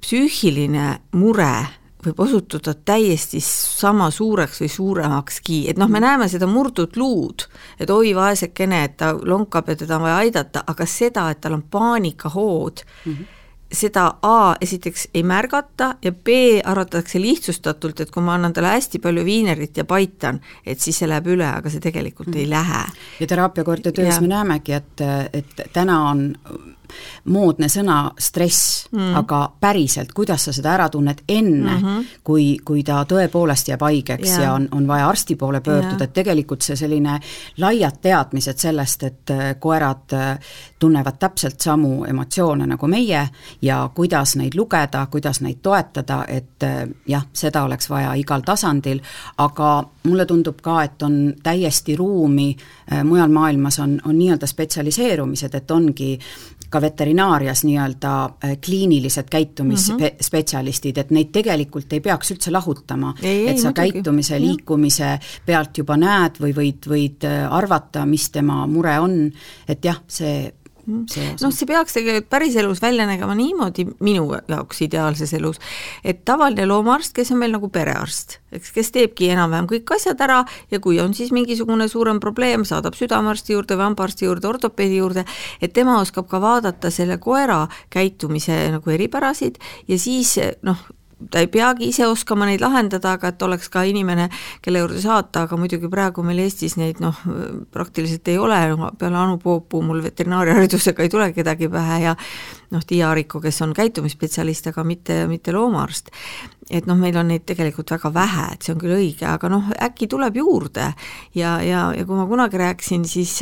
psüühiline 0.00 0.96
mure 1.14 1.54
võib 2.04 2.20
osutuda 2.20 2.74
täiesti 2.74 3.40
sama 3.44 4.10
suureks 4.10 4.62
või 4.62 4.70
suuremakski, 4.72 5.58
et 5.70 5.80
noh, 5.80 5.90
me 5.90 6.00
näeme 6.00 6.28
seda 6.28 6.48
murdud 6.50 6.96
luud, 7.00 7.44
et 7.80 7.90
oi, 7.90 8.14
vaesekene, 8.16 8.84
et 8.84 8.96
ta 9.00 9.12
lonkab 9.14 9.68
ja 9.68 9.76
teda 9.76 9.98
on 9.98 10.06
vaja 10.08 10.22
aidata, 10.24 10.64
aga 10.66 10.86
seda, 10.88 11.28
et 11.30 11.40
tal 11.44 11.58
on 11.58 11.66
paanikahood 11.70 12.86
mm, 12.86 13.12
-hmm 13.12 13.36
seda 13.72 14.14
A 14.22 14.54
esiteks 14.60 15.08
ei 15.14 15.22
märgata 15.22 15.94
ja 16.02 16.12
B 16.12 16.28
arvatakse 16.64 17.20
lihtsustatult, 17.20 18.00
et 18.00 18.10
kui 18.10 18.22
ma 18.22 18.34
annan 18.34 18.52
talle 18.52 18.72
hästi 18.74 18.98
palju 18.98 19.24
viinerit 19.24 19.76
ja 19.76 19.84
paitan, 19.84 20.40
et 20.66 20.80
siis 20.80 20.98
see 20.98 21.08
läheb 21.08 21.30
üle, 21.36 21.46
aga 21.46 21.70
see 21.70 21.82
tegelikult 21.82 22.32
mm. 22.32 22.40
ei 22.42 22.50
lähe. 22.50 22.82
ja 23.20 23.26
teraapiakoorte 23.26 23.92
töös 23.92 24.20
me 24.20 24.32
näemegi, 24.32 24.72
et, 24.72 25.04
et 25.32 25.64
täna 25.72 26.00
on 26.10 26.26
moodne 27.24 27.68
sõna 27.68 28.10
stress 28.18 28.88
mm., 28.92 29.14
aga 29.20 29.42
päriselt, 29.60 30.12
kuidas 30.12 30.44
sa 30.44 30.52
seda 30.52 30.74
ära 30.74 30.88
tunned 30.88 31.24
enne 31.28 31.76
mm, 31.76 31.84
-hmm. 31.84 32.04
kui, 32.24 32.58
kui 32.64 32.82
ta 32.84 33.04
tõepoolest 33.08 33.68
jääb 33.68 33.82
haigeks 33.82 34.28
yeah. 34.28 34.42
ja 34.42 34.52
on, 34.52 34.68
on 34.70 34.86
vaja 34.88 35.08
arsti 35.08 35.36
poole 35.36 35.60
pöörduda 35.60 35.94
yeah., 35.94 36.02
et 36.02 36.12
tegelikult 36.12 36.62
see 36.62 36.76
selline 36.76 37.20
laiad 37.58 38.00
teadmised 38.02 38.58
sellest, 38.58 39.02
et 39.02 39.30
äh, 39.30 39.54
koerad 39.58 40.12
äh, 40.12 40.38
tunnevad 40.78 41.18
täpselt 41.18 41.60
samu 41.60 42.04
emotsioone 42.04 42.66
nagu 42.66 42.86
meie 42.86 43.28
ja 43.62 43.90
kuidas 43.94 44.36
neid 44.36 44.54
lugeda, 44.56 45.06
kuidas 45.06 45.40
neid 45.40 45.60
toetada, 45.62 46.24
et 46.28 46.62
äh, 46.62 46.82
jah, 47.06 47.26
seda 47.32 47.64
oleks 47.64 47.90
vaja 47.90 48.14
igal 48.14 48.44
tasandil, 48.46 49.00
aga 49.38 49.70
mulle 50.04 50.26
tundub 50.26 50.60
ka, 50.62 50.82
et 50.82 51.02
on 51.02 51.34
täiesti 51.42 51.96
ruumi, 51.96 52.56
mujal 53.04 53.28
maailmas 53.28 53.78
on, 53.78 53.98
on 54.04 54.16
nii-öelda 54.18 54.46
spetsialiseerumised, 54.46 55.54
et 55.54 55.70
ongi 55.70 56.14
ka 56.70 56.80
veterinaarias 56.80 57.64
nii-öelda 57.66 58.12
äh, 58.24 58.56
kliinilised 58.64 59.28
käitumisspetsialistid 59.30 60.96
mm, 60.96 61.00
-hmm. 61.00 61.04
et 61.04 61.10
neid 61.10 61.32
tegelikult 61.32 61.92
ei 61.92 62.00
peaks 62.00 62.30
üldse 62.30 62.52
lahutama. 62.52 63.14
et 63.22 63.58
sa 63.58 63.70
muidugi. 63.70 63.92
käitumise, 63.92 64.40
liikumise 64.40 65.18
pealt 65.46 65.78
juba 65.78 65.96
näed 65.96 66.40
või 66.40 66.54
võid, 66.54 66.86
võid 66.86 67.26
äh, 67.26 67.52
arvata, 67.52 68.06
mis 68.06 68.30
tema 68.30 68.66
mure 68.66 68.98
on, 69.00 69.32
et 69.68 69.84
jah, 69.84 70.00
see 70.06 70.52
noh, 70.90 71.54
see 71.54 71.68
peaks 71.68 71.96
tegelikult 71.96 72.28
päriselus 72.32 72.82
välja 72.82 73.06
nägema 73.08 73.34
niimoodi, 73.38 73.86
minu 74.04 74.26
jaoks 74.48 74.82
ideaalses 74.86 75.32
elus, 75.38 75.60
et 76.04 76.24
tavaline 76.28 76.66
loomaarst, 76.68 77.14
kes 77.16 77.32
on 77.34 77.40
meil 77.42 77.54
nagu 77.56 77.70
perearst, 77.72 78.38
eks, 78.52 78.72
kes 78.76 78.92
teebki 78.96 79.30
enam-vähem 79.34 79.70
kõik 79.70 79.94
asjad 79.96 80.20
ära 80.26 80.42
ja 80.70 80.80
kui 80.82 81.00
on 81.02 81.14
siis 81.16 81.32
mingisugune 81.34 81.88
suurem 81.88 82.20
probleem, 82.22 82.66
saadab 82.68 82.98
südamearsti 82.98 83.56
juurde 83.56 83.78
või 83.78 83.90
hambaarsti 83.90 84.28
juurde, 84.28 84.48
ortopeedi 84.50 85.00
juurde, 85.00 85.26
et 85.60 85.74
tema 85.76 86.00
oskab 86.02 86.28
ka 86.30 86.42
vaadata 86.42 86.92
selle 86.94 87.18
koera 87.22 87.66
käitumise 87.90 88.62
nagu 88.74 88.96
eripärasid 88.96 89.60
ja 89.88 89.98
siis 89.98 90.36
noh, 90.66 90.80
ta 91.30 91.42
ei 91.42 91.48
peagi 91.52 91.90
ise 91.90 92.06
oskama 92.08 92.48
neid 92.48 92.62
lahendada, 92.64 93.16
aga 93.18 93.32
et 93.32 93.42
oleks 93.42 93.68
ka 93.72 93.82
inimene, 93.88 94.28
kelle 94.64 94.82
juurde 94.82 95.02
saata, 95.02 95.44
aga 95.46 95.58
muidugi 95.60 95.90
praegu 95.92 96.24
meil 96.26 96.40
Eestis 96.46 96.76
neid 96.80 97.02
noh, 97.04 97.16
praktiliselt 97.74 98.28
ei 98.32 98.38
ole, 98.40 98.60
peale 98.98 99.20
Anu 99.20 99.38
Poopuu 99.42 99.82
mul 99.84 100.02
veterinaariaharidusega 100.06 101.04
ei 101.04 101.12
tule 101.12 101.32
kedagi 101.36 101.68
pähe 101.68 102.00
ja 102.06 102.16
noh, 102.70 102.84
Tiia 102.86 103.10
Ariko, 103.10 103.40
kes 103.42 103.60
on 103.64 103.74
käitumisspetsialist, 103.76 104.70
aga 104.70 104.84
mitte, 104.86 105.24
mitte 105.30 105.52
loomaarst. 105.54 106.10
et 106.70 106.86
noh, 106.86 106.94
meil 106.94 107.16
on 107.18 107.26
neid 107.32 107.42
tegelikult 107.48 107.90
väga 107.90 108.12
vähe, 108.14 108.44
et 108.54 108.62
see 108.62 108.74
on 108.74 108.78
küll 108.78 108.94
õige, 108.94 109.24
aga 109.26 109.48
noh, 109.50 109.72
äkki 109.82 110.06
tuleb 110.10 110.36
juurde. 110.38 110.92
ja, 111.34 111.56
ja, 111.66 111.88
ja 111.96 112.04
kui 112.06 112.16
ma 112.16 112.26
kunagi 112.30 112.60
rääkisin 112.60 113.04
siis 113.04 113.40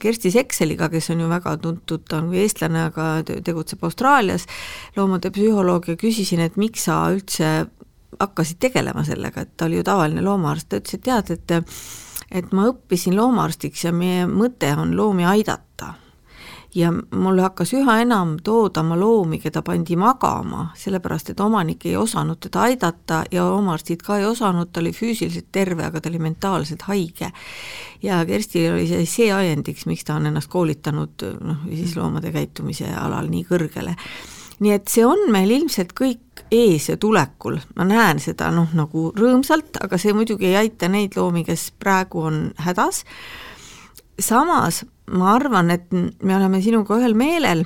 Kersti 0.00 0.32
Sekseliga, 0.32 0.88
kes 0.88 1.10
on 1.10 1.20
ju 1.20 1.28
väga 1.28 1.56
tuntud, 1.56 2.06
ta 2.08 2.22
on 2.22 2.32
eestlane, 2.34 2.86
aga 2.88 3.10
tegutseb 3.44 3.84
Austraalias, 3.84 4.46
loomade 4.96 5.30
psühholoog 5.30 5.88
ja 5.92 5.96
küsisin, 6.00 6.40
et 6.40 6.56
miks 6.56 6.88
sa 6.88 7.04
üldse 7.12 7.52
hakkasid 8.20 8.60
tegelema 8.60 9.04
sellega, 9.04 9.44
et 9.44 9.56
ta 9.56 9.66
oli 9.66 9.80
ju 9.80 9.84
tavaline 9.86 10.24
loomaarst, 10.24 10.68
ta 10.68 10.80
ütles, 10.80 10.98
et 10.98 11.04
tead, 11.08 11.36
et 11.36 11.68
et 12.32 12.52
ma 12.56 12.64
õppisin 12.70 13.12
loomaarstiks 13.12 13.84
ja 13.84 13.92
meie 13.92 14.24
mõte 14.24 14.70
on 14.80 14.94
loomi 14.96 15.26
aidata 15.28 15.92
ja 16.74 16.92
mul 16.92 17.40
hakkas 17.42 17.72
üha 17.76 17.98
enam 18.02 18.36
toodama 18.44 18.96
loomi, 18.98 19.38
keda 19.42 19.62
pandi 19.64 19.96
magama, 20.00 20.70
sellepärast 20.78 21.32
et 21.32 21.40
omanik 21.40 21.86
ei 21.86 21.96
osanud 22.00 22.40
teda 22.40 22.66
aidata 22.68 23.22
ja 23.32 23.44
omaarstid 23.52 24.02
ka 24.04 24.18
ei 24.18 24.26
osanud, 24.26 24.70
ta 24.72 24.80
oli 24.80 24.94
füüsiliselt 24.96 25.50
terve, 25.52 25.84
aga 25.84 26.00
ta 26.00 26.08
oli 26.08 26.22
mentaalselt 26.22 26.86
haige. 26.88 27.32
ja 28.02 28.24
Kerstil 28.26 28.72
oli 28.72 28.86
see, 28.88 29.06
see 29.06 29.32
ajendiks, 29.32 29.86
miks 29.86 30.04
ta 30.04 30.16
on 30.16 30.26
ennast 30.26 30.50
koolitanud 30.50 31.26
noh, 31.40 31.66
siis 31.68 31.96
loomade 31.96 32.32
käitumise 32.32 32.88
alal 32.96 33.28
nii 33.28 33.44
kõrgele. 33.50 33.96
nii 34.60 34.72
et 34.72 34.88
see 34.88 35.04
on 35.06 35.28
meil 35.32 35.50
ilmselt 35.50 35.92
kõik 35.98 36.46
ees 36.52 36.88
ja 36.88 36.96
tulekul, 36.96 37.58
ma 37.76 37.84
näen 37.84 38.20
seda 38.20 38.50
noh, 38.50 38.72
nagu 38.72 39.10
rõõmsalt, 39.16 39.76
aga 39.84 39.98
see 39.98 40.12
muidugi 40.16 40.48
ei 40.48 40.56
aita 40.64 40.88
neid 40.88 41.16
loomi, 41.16 41.44
kes 41.44 41.72
praegu 41.78 42.24
on 42.30 42.42
hädas, 42.64 43.04
samas 44.20 44.84
ma 45.12 45.36
arvan, 45.36 45.70
et 45.74 45.92
me 45.92 46.36
oleme 46.36 46.62
sinuga 46.64 46.98
ühel 47.00 47.14
meelel, 47.18 47.64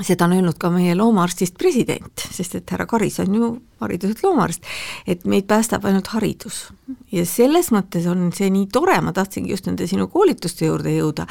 seda 0.00 0.24
on 0.24 0.34
öelnud 0.36 0.56
ka 0.60 0.70
meie 0.72 0.94
loomaarstist 0.96 1.56
president, 1.58 2.24
sest 2.32 2.54
et 2.56 2.72
härra 2.72 2.86
Karis 2.88 3.18
on 3.20 3.34
ju 3.34 3.50
hariduselt 3.82 4.22
loomaarst, 4.24 4.64
et 5.08 5.24
meid 5.28 5.48
päästab 5.50 5.84
ainult 5.88 6.12
haridus. 6.14 6.68
ja 7.12 7.24
selles 7.26 7.70
mõttes 7.74 8.06
on 8.08 8.30
see 8.36 8.50
nii 8.52 8.68
tore, 8.72 8.96
ma 9.00 9.12
tahtsingi 9.16 9.50
just 9.50 9.66
nende 9.66 9.86
sinu 9.90 10.08
koolituste 10.08 10.68
juurde 10.68 10.94
jõuda, 10.94 11.26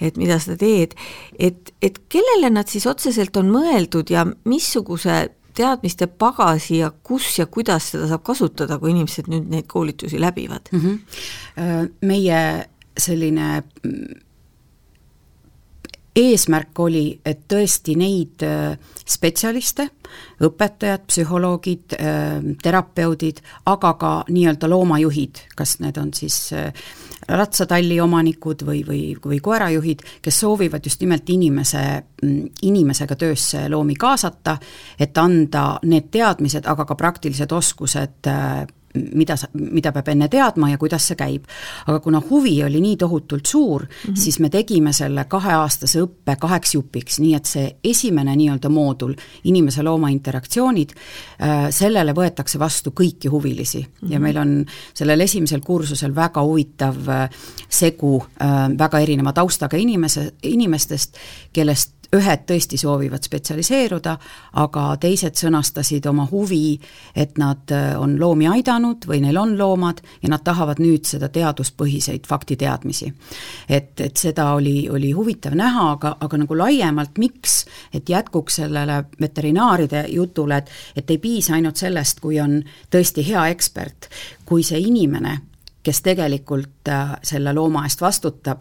et 0.00 0.16
mida 0.20 0.38
sa 0.42 0.56
teed, 0.56 0.96
et, 1.38 1.72
et 1.82 2.00
kellele 2.08 2.50
nad 2.50 2.68
siis 2.68 2.86
otseselt 2.86 3.36
on 3.36 3.52
mõeldud 3.52 4.10
ja 4.10 4.26
missuguse 4.44 5.28
teadmiste 5.54 6.06
pagasi 6.06 6.80
ja 6.80 6.90
kus 6.90 7.38
ja 7.38 7.46
kuidas 7.46 7.90
seda 7.92 8.08
saab 8.10 8.22
kasutada, 8.26 8.78
kui 8.78 8.92
inimesed 8.94 9.30
nüüd 9.30 9.48
neid 9.50 9.66
koolitusi 9.70 10.20
läbivad 10.20 10.70
mm? 10.72 10.80
-hmm. 10.80 11.90
Meie 12.06 12.68
selline 12.98 13.62
eesmärk 16.16 16.78
oli, 16.82 17.04
et 17.24 17.44
tõesti 17.48 17.94
neid 17.98 18.42
äh, 18.42 18.74
spetsialiste, 19.06 19.86
õpetajad, 20.42 21.04
psühholoogid, 21.06 21.94
äh, 21.94 22.32
terapeudid, 22.62 23.40
aga 23.70 23.92
ka 24.00 24.12
nii-öelda 24.30 24.70
loomajuhid, 24.70 25.44
kas 25.56 25.78
need 25.84 26.00
on 26.02 26.10
siis 26.16 26.38
äh, 26.56 26.72
ratsatalli 27.30 28.00
omanikud 28.02 28.64
või, 28.66 28.82
või, 28.86 29.02
või 29.22 29.38
koerajuhid, 29.44 30.02
kes 30.22 30.40
soovivad 30.42 30.86
just 30.86 31.02
nimelt 31.04 31.30
inimese, 31.30 31.84
mm, 32.22 32.50
inimesega 32.66 33.16
töösse 33.16 33.68
loomi 33.70 33.94
kaasata, 33.94 34.58
et 34.98 35.18
anda 35.18 35.64
need 35.86 36.10
teadmised, 36.10 36.66
aga 36.66 36.88
ka 36.88 36.98
praktilised 36.98 37.52
oskused 37.54 38.30
mida 38.94 39.36
sa, 39.38 39.46
mida 39.54 39.92
peab 39.94 40.08
enne 40.10 40.28
teadma 40.30 40.70
ja 40.72 40.78
kuidas 40.78 41.04
see 41.10 41.18
käib. 41.18 41.44
aga 41.86 42.00
kuna 42.00 42.20
huvi 42.30 42.56
oli 42.64 42.80
nii 42.80 42.96
tohutult 42.96 43.46
suur 43.46 43.82
mm, 43.82 43.88
-hmm. 43.88 44.16
siis 44.16 44.40
me 44.40 44.48
tegime 44.50 44.92
selle 44.92 45.24
kaheaastase 45.24 46.02
õppe 46.02 46.36
kaheks 46.40 46.74
jupiks, 46.74 47.18
nii 47.18 47.34
et 47.34 47.44
see 47.44 47.76
esimene 47.84 48.36
nii-öelda 48.36 48.68
moodul, 48.68 49.14
inimese-looma 49.44 50.08
interaktsioonid, 50.10 50.90
äh, 51.42 51.70
sellele 51.70 52.12
võetakse 52.12 52.58
vastu 52.58 52.90
kõiki 52.90 53.30
huvilisi 53.30 53.78
mm 53.78 53.84
-hmm. 53.84 54.12
ja 54.12 54.18
mhm. 54.18 54.22
meil 54.22 54.36
on 54.36 54.66
sellel 54.94 55.20
esimesel 55.20 55.60
kursusel 55.60 56.14
väga 56.14 56.42
huvitav 56.42 57.08
äh, 57.08 57.30
segu 57.68 58.24
äh, 58.42 58.78
väga 58.78 58.98
erineva 58.98 59.32
taustaga 59.32 59.76
inimese, 59.76 60.32
inimestest, 60.42 61.16
kellest 61.52 61.99
ühed 62.16 62.44
tõesti 62.46 62.78
soovivad 62.80 63.22
spetsialiseeruda, 63.22 64.16
aga 64.62 64.84
teised 65.00 65.38
sõnastasid 65.38 66.06
oma 66.10 66.26
huvi, 66.30 66.80
et 67.14 67.38
nad 67.38 67.70
äh, 67.74 67.94
on 68.00 68.16
loomi 68.20 68.48
aidanud 68.50 69.06
või 69.06 69.20
neil 69.24 69.38
on 69.38 69.56
loomad 69.58 70.02
ja 70.22 70.32
nad 70.32 70.44
tahavad 70.44 70.82
nüüd 70.82 71.06
seda 71.06 71.28
teaduspõhiseid 71.28 72.26
faktiteadmisi. 72.26 73.12
et, 73.68 74.00
et 74.00 74.16
seda 74.16 74.52
oli, 74.54 74.88
oli 74.90 75.12
huvitav 75.12 75.54
näha, 75.54 75.90
aga, 75.92 76.16
aga 76.20 76.42
nagu 76.44 76.58
laiemalt, 76.58 77.18
miks, 77.18 77.64
et 77.94 78.08
jätkuks 78.08 78.60
sellele 78.62 79.04
veterinaaride 79.20 80.06
jutule, 80.08 80.56
et 80.56 80.70
et 80.96 81.10
ei 81.10 81.18
piisa 81.18 81.54
ainult 81.54 81.76
sellest, 81.80 82.20
kui 82.20 82.40
on 82.40 82.60
tõesti 82.90 83.24
hea 83.26 83.46
ekspert, 83.54 84.10
kui 84.44 84.62
see 84.66 84.80
inimene 84.80 85.38
kes 85.82 86.02
tegelikult 86.02 86.88
äh, 86.88 87.16
selle 87.22 87.54
looma 87.54 87.84
eest 87.88 88.00
vastutab, 88.00 88.60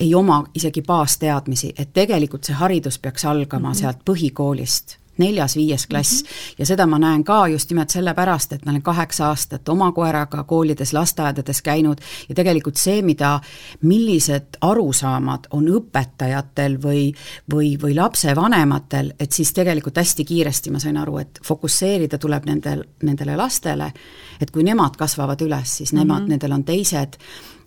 ei 0.00 0.14
oma 0.14 0.44
isegi 0.54 0.82
baasteadmisi, 0.82 1.74
et 1.78 1.92
tegelikult 1.92 2.44
see 2.44 2.54
haridus 2.54 2.98
peaks 2.98 3.24
algama 3.24 3.68
mm 3.68 3.72
-hmm. 3.72 3.80
sealt 3.80 4.04
põhikoolist 4.10 5.01
neljas-viies 5.22 5.86
klass 5.86 6.22
mm 6.22 6.26
-hmm. 6.26 6.54
ja 6.58 6.66
seda 6.66 6.86
ma 6.86 6.98
näen 6.98 7.24
ka 7.24 7.46
just 7.48 7.70
nimelt 7.70 7.90
sellepärast, 7.90 8.52
et 8.52 8.66
ma 8.66 8.72
olen 8.72 8.82
kaheksa 8.82 9.28
aastat 9.28 9.68
oma 9.68 9.92
koeraga 9.92 10.44
koolides, 10.44 10.92
lasteaedades 10.92 11.62
käinud 11.62 12.00
ja 12.28 12.34
tegelikult 12.34 12.76
see, 12.76 13.02
mida, 13.02 13.40
millised 13.82 14.58
arusaamad 14.60 15.46
on 15.50 15.68
õpetajatel 15.68 16.78
või, 16.82 17.12
või, 17.54 17.76
või 17.82 17.94
lapsevanematel, 17.96 19.12
et 19.20 19.32
siis 19.32 19.52
tegelikult 19.52 19.96
hästi 19.96 20.24
kiiresti 20.24 20.70
ma 20.70 20.78
sain 20.82 20.96
aru, 20.96 21.18
et 21.18 21.40
fokusseerida 21.44 22.18
tuleb 22.18 22.46
nendel, 22.46 22.84
nendele 23.02 23.36
lastele, 23.36 23.92
et 24.40 24.50
kui 24.50 24.64
nemad 24.66 24.96
kasvavad 24.98 25.40
üles, 25.40 25.76
siis 25.76 25.92
nemad 25.92 26.20
mm, 26.20 26.24
-hmm. 26.24 26.28
nendel 26.28 26.52
on 26.52 26.64
teised 26.64 27.18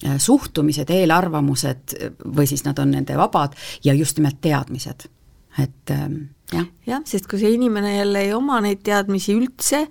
äh, 0.06 0.18
suhtumised, 0.18 0.90
eelarvamused 0.90 1.98
või 2.38 2.48
siis 2.48 2.66
nad 2.66 2.80
on 2.80 2.92
nende 2.92 3.18
vabad 3.18 3.56
ja 3.84 3.94
just 3.94 4.18
nimelt 4.18 4.42
teadmised, 4.42 5.08
et 5.60 5.92
ähm, 5.92 6.35
jah. 6.54 6.68
Ja,, 6.86 7.02
sest 7.06 7.28
kui 7.32 7.40
see 7.42 7.56
inimene 7.56 7.98
jälle 7.98 8.22
ei 8.28 8.34
oma 8.34 8.62
neid 8.62 8.84
teadmisi 8.86 9.36
üldse, 9.38 9.86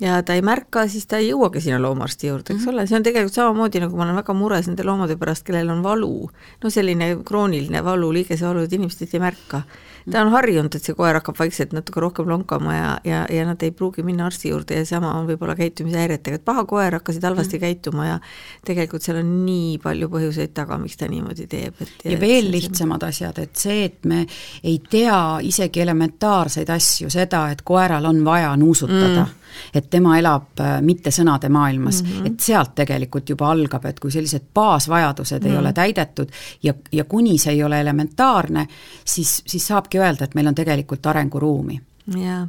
ja 0.00 0.18
ta 0.26 0.34
ei 0.34 0.42
märka, 0.42 0.88
siis 0.90 1.06
ta 1.06 1.20
ei 1.22 1.30
jõuagi 1.30 1.62
sinna 1.62 1.78
loomaarsti 1.82 2.26
juurde, 2.26 2.54
eks 2.54 2.60
mm 2.60 2.66
-hmm. 2.66 2.74
ole, 2.74 2.86
see 2.86 2.96
on 2.96 3.06
tegelikult 3.06 3.34
samamoodi, 3.34 3.80
nagu 3.80 3.96
ma 3.96 4.02
olen 4.02 4.16
väga 4.16 4.34
mures 4.34 4.66
nende 4.66 4.84
loomade 4.84 5.16
pärast, 5.16 5.46
kellel 5.46 5.70
on 5.70 5.82
valu, 5.82 6.30
no 6.64 6.70
selline 6.70 7.16
krooniline 7.24 7.84
valu, 7.84 8.12
liigesevalu, 8.12 8.64
et 8.66 8.72
inimesed 8.72 9.14
ei 9.14 9.20
märka 9.20 9.62
ta 10.10 10.20
on 10.20 10.32
harjunud, 10.34 10.74
et 10.74 10.84
see 10.84 10.96
koer 10.96 11.16
hakkab 11.16 11.38
vaikselt 11.38 11.72
natuke 11.76 12.02
rohkem 12.02 12.28
lonkama 12.28 12.74
ja, 12.74 12.88
ja, 13.08 13.22
ja 13.32 13.46
nad 13.48 13.62
ei 13.64 13.72
pruugi 13.72 14.04
minna 14.04 14.26
arsti 14.28 14.50
juurde 14.52 14.80
ja 14.80 14.86
sama 14.88 15.14
on 15.18 15.28
võib-olla 15.28 15.56
käitumishäiretega, 15.58 16.40
et 16.40 16.44
paha 16.44 16.66
koer 16.68 16.98
hakkasid 16.98 17.24
halvasti 17.24 17.56
mm. 17.56 17.64
käituma 17.64 18.08
ja 18.08 18.18
tegelikult 18.66 19.06
seal 19.06 19.22
on 19.22 19.30
nii 19.46 19.78
palju 19.82 20.10
põhjuseid 20.12 20.52
taga, 20.56 20.78
miks 20.82 21.00
ta 21.00 21.08
niimoodi 21.08 21.48
teeb, 21.50 21.80
et 21.80 22.04
ja, 22.04 22.16
ja 22.16 22.20
veel 22.20 22.50
lihtsamad 22.52 23.08
asjad, 23.08 23.40
et 23.44 23.56
see, 23.64 23.84
et 23.88 24.04
me 24.10 24.26
ei 24.62 24.76
tea 24.90 25.20
isegi 25.44 25.84
elementaarseid 25.84 26.74
asju, 26.74 27.08
seda, 27.12 27.46
et 27.54 27.64
koeral 27.64 28.12
on 28.12 28.20
vaja 28.26 28.52
nuusutada 28.60 29.24
mm 29.24 29.40
et 29.74 29.88
tema 29.90 30.18
elab 30.18 30.60
äh, 30.60 30.78
mitte 30.82 31.12
sõnade 31.14 31.48
maailmas 31.52 32.02
mm, 32.02 32.10
-hmm. 32.10 32.26
et 32.26 32.40
sealt 32.40 32.74
tegelikult 32.74 33.28
juba 33.30 33.50
algab, 33.50 33.84
et 33.86 34.00
kui 34.00 34.10
sellised 34.10 34.50
baasvajadused 34.54 35.40
mm 35.42 35.48
-hmm. 35.48 35.52
ei 35.52 35.58
ole 35.58 35.72
täidetud 35.72 36.28
ja, 36.62 36.74
ja 36.92 37.04
kuni 37.04 37.38
see 37.38 37.52
ei 37.52 37.62
ole 37.62 37.80
elementaarne, 37.80 38.66
siis, 39.04 39.42
siis 39.46 39.66
saabki 39.66 39.93
öelda, 40.00 40.24
et 40.24 40.34
meil 40.34 40.50
on 40.50 40.54
tegelikult 40.54 41.06
arenguruumi 41.06 41.80
jaa, 42.12 42.42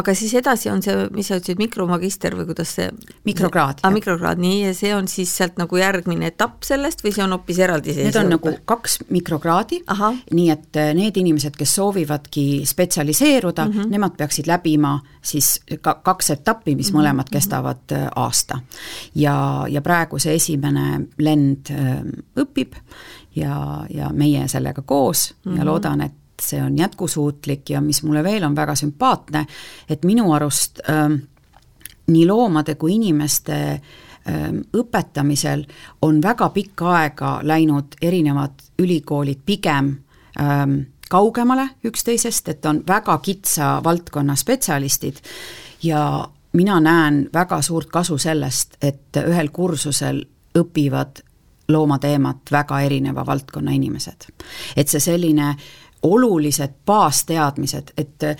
aga 0.00 0.12
siis 0.16 0.32
edasi 0.38 0.70
on 0.72 0.80
see, 0.84 0.94
mis 1.12 1.28
sa 1.28 1.36
ütlesid, 1.36 1.58
mikromagister 1.60 2.32
või 2.38 2.46
kuidas 2.48 2.70
see 2.78 2.86
mikrokraad. 3.28 3.82
aa, 3.84 3.90
mikrokraad, 3.92 4.40
nii, 4.40 4.62
ja 4.62 4.74
see 4.76 4.94
on 4.96 5.10
siis 5.12 5.34
sealt 5.36 5.58
nagu 5.60 5.76
järgmine 5.76 6.30
etapp 6.32 6.64
sellest 6.64 7.04
või 7.04 7.12
see 7.12 7.24
on 7.24 7.36
hoopis 7.36 7.60
eraldiseisev? 7.66 8.08
Need 8.08 8.20
on 8.22 8.32
nagu 8.32 8.54
kaks 8.68 8.98
mikrokraadi, 9.12 9.82
nii 10.38 10.48
et 10.54 10.80
äh, 10.80 10.94
need 10.96 11.20
inimesed, 11.20 11.56
kes 11.58 11.74
soovivadki 11.80 12.46
spetsialiseeruda 12.68 13.66
mm, 13.68 13.76
-hmm. 13.76 13.92
nemad 13.92 14.16
peaksid 14.16 14.48
läbima 14.48 14.96
siis 15.20 15.58
ka 15.82 15.98
kaks 16.04 16.30
etappi, 16.38 16.74
mis 16.74 16.88
-hmm. 16.88 17.00
mõlemad 17.00 17.28
kestavad 17.32 17.92
äh, 17.92 18.08
aasta. 18.16 18.60
ja, 19.14 19.66
ja 19.68 19.82
praegu 19.82 20.18
see 20.18 20.34
esimene 20.34 21.08
lend 21.18 21.70
äh, 21.70 22.00
õpib 22.40 22.72
ja, 23.36 23.84
ja 23.90 24.08
meie 24.12 24.48
sellega 24.48 24.82
koos 24.82 25.34
mm 25.34 25.50
-hmm. 25.50 25.56
ja 25.56 25.64
mhm. 25.64 25.68
loodan, 25.68 26.00
et 26.00 26.17
see 26.42 26.60
on 26.62 26.78
jätkusuutlik 26.78 27.70
ja 27.70 27.80
mis 27.80 28.02
mulle 28.02 28.22
veel 28.24 28.44
on 28.44 28.56
väga 28.56 28.74
sümpaatne, 28.74 29.46
et 29.88 30.04
minu 30.04 30.32
arust 30.32 30.80
ähm, 30.90 31.14
nii 32.06 32.26
loomade 32.26 32.74
kui 32.74 32.94
inimeste 32.94 33.58
ähm, 34.28 34.60
õpetamisel 34.76 35.64
on 36.02 36.22
väga 36.22 36.48
pikka 36.48 36.92
aega 37.00 37.38
läinud 37.42 37.98
erinevad 38.02 38.62
ülikoolid 38.78 39.42
pigem 39.46 39.96
ähm, 40.40 40.80
kaugemale 41.08 41.68
üksteisest, 41.84 42.48
et 42.48 42.66
on 42.66 42.82
väga 42.86 43.18
kitsa 43.18 43.78
valdkonna 43.84 44.36
spetsialistid 44.36 45.22
ja 45.82 46.28
mina 46.52 46.80
näen 46.80 47.28
väga 47.34 47.62
suurt 47.62 47.88
kasu 47.88 48.18
sellest, 48.18 48.76
et 48.82 49.16
ühel 49.16 49.50
kursusel 49.52 50.22
õpivad 50.58 51.22
loomateemat 51.68 52.52
väga 52.52 52.80
erineva 52.80 53.26
valdkonna 53.26 53.70
inimesed. 53.70 54.28
et 54.76 54.88
see 54.88 55.00
selline 55.00 55.56
olulised 56.02 56.70
baasteadmised, 56.86 57.92
et 57.96 58.22
äh, 58.22 58.36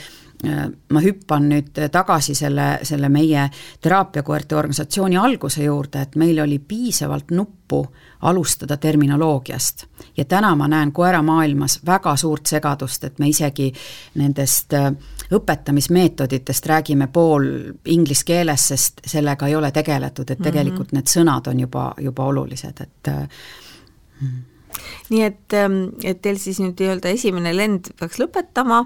ma 0.92 1.00
hüppan 1.02 1.48
nüüd 1.50 1.78
tagasi 1.92 2.34
selle, 2.34 2.78
selle 2.86 3.08
meie 3.10 3.48
teraapiakoerte 3.82 4.56
organisatsiooni 4.56 5.16
alguse 5.18 5.64
juurde, 5.64 6.02
et 6.02 6.16
meil 6.16 6.38
oli 6.38 6.58
piisavalt 6.58 7.30
nuppu 7.30 7.86
alustada 8.22 8.76
terminoloogiast. 8.76 9.86
ja 10.16 10.24
täna 10.24 10.54
ma 10.56 10.68
näen 10.68 10.92
koeramaailmas 10.92 11.80
väga 11.86 12.16
suurt 12.16 12.46
segadust, 12.46 13.04
et 13.04 13.18
me 13.18 13.28
isegi 13.28 13.72
nendest 14.14 14.72
äh, 14.72 14.92
õpetamismeetoditest 15.32 16.66
räägime 16.66 17.06
pool 17.06 17.48
inglise 17.84 18.24
keeles, 18.24 18.68
sest 18.68 19.00
sellega 19.06 19.46
ei 19.46 19.56
ole 19.56 19.70
tegeletud, 19.70 20.30
et 20.30 20.38
tegelikult 20.38 20.92
mm 20.92 20.98
-hmm. 20.98 21.02
need 21.02 21.16
sõnad 21.18 21.50
on 21.50 21.60
juba, 21.60 21.94
juba 21.98 22.24
olulised, 22.24 22.80
et 22.80 23.06
mm 24.20 24.47
nii 25.10 25.24
et, 25.26 25.44
ähm, 25.56 25.80
et 26.04 26.22
teil 26.24 26.38
siis 26.40 26.60
nüüd 26.62 26.78
nii-öelda 26.78 27.12
esimene 27.14 27.54
lend 27.56 27.92
peaks 27.98 28.20
lõpetama 28.22 28.84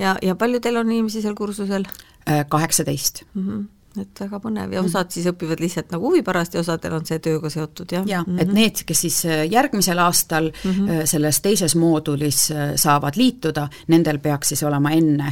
ja, 0.00 0.16
ja 0.22 0.34
palju 0.38 0.62
teil 0.64 0.80
on 0.80 0.90
inimesi 0.90 1.22
seal 1.24 1.36
kursusel? 1.38 1.86
Äh, 2.28 2.44
kaheksateist 2.48 3.24
mm. 3.34 3.48
-hmm 3.48 3.64
et 3.94 4.20
väga 4.24 4.40
põnev 4.42 4.72
ja 4.74 4.80
osad 4.82 5.06
mm. 5.06 5.14
siis 5.14 5.26
õpivad 5.30 5.60
lihtsalt 5.62 5.92
nagu 5.94 6.08
huvi 6.08 6.24
pärast 6.26 6.56
ja 6.56 6.64
osadel 6.64 6.96
on 6.96 7.04
see 7.06 7.20
tööga 7.22 7.46
seotud, 7.46 7.92
jah? 7.94 8.02
jah, 8.10 8.24
et 8.26 8.48
mhm. 8.48 8.56
need, 8.56 8.80
kes 8.88 9.02
siis 9.04 9.20
äh, 9.30 9.44
järgmisel 9.46 10.00
aastal 10.02 10.48
mm 10.50 10.72
-hmm. 10.72 11.06
selles 11.06 11.38
teises 11.40 11.76
moodulis 11.78 12.40
saavad 12.74 13.14
liituda, 13.14 13.68
nendel 13.94 14.18
peaks 14.18 14.48
siis 14.48 14.62
olema 14.66 14.90
enne 14.90 15.30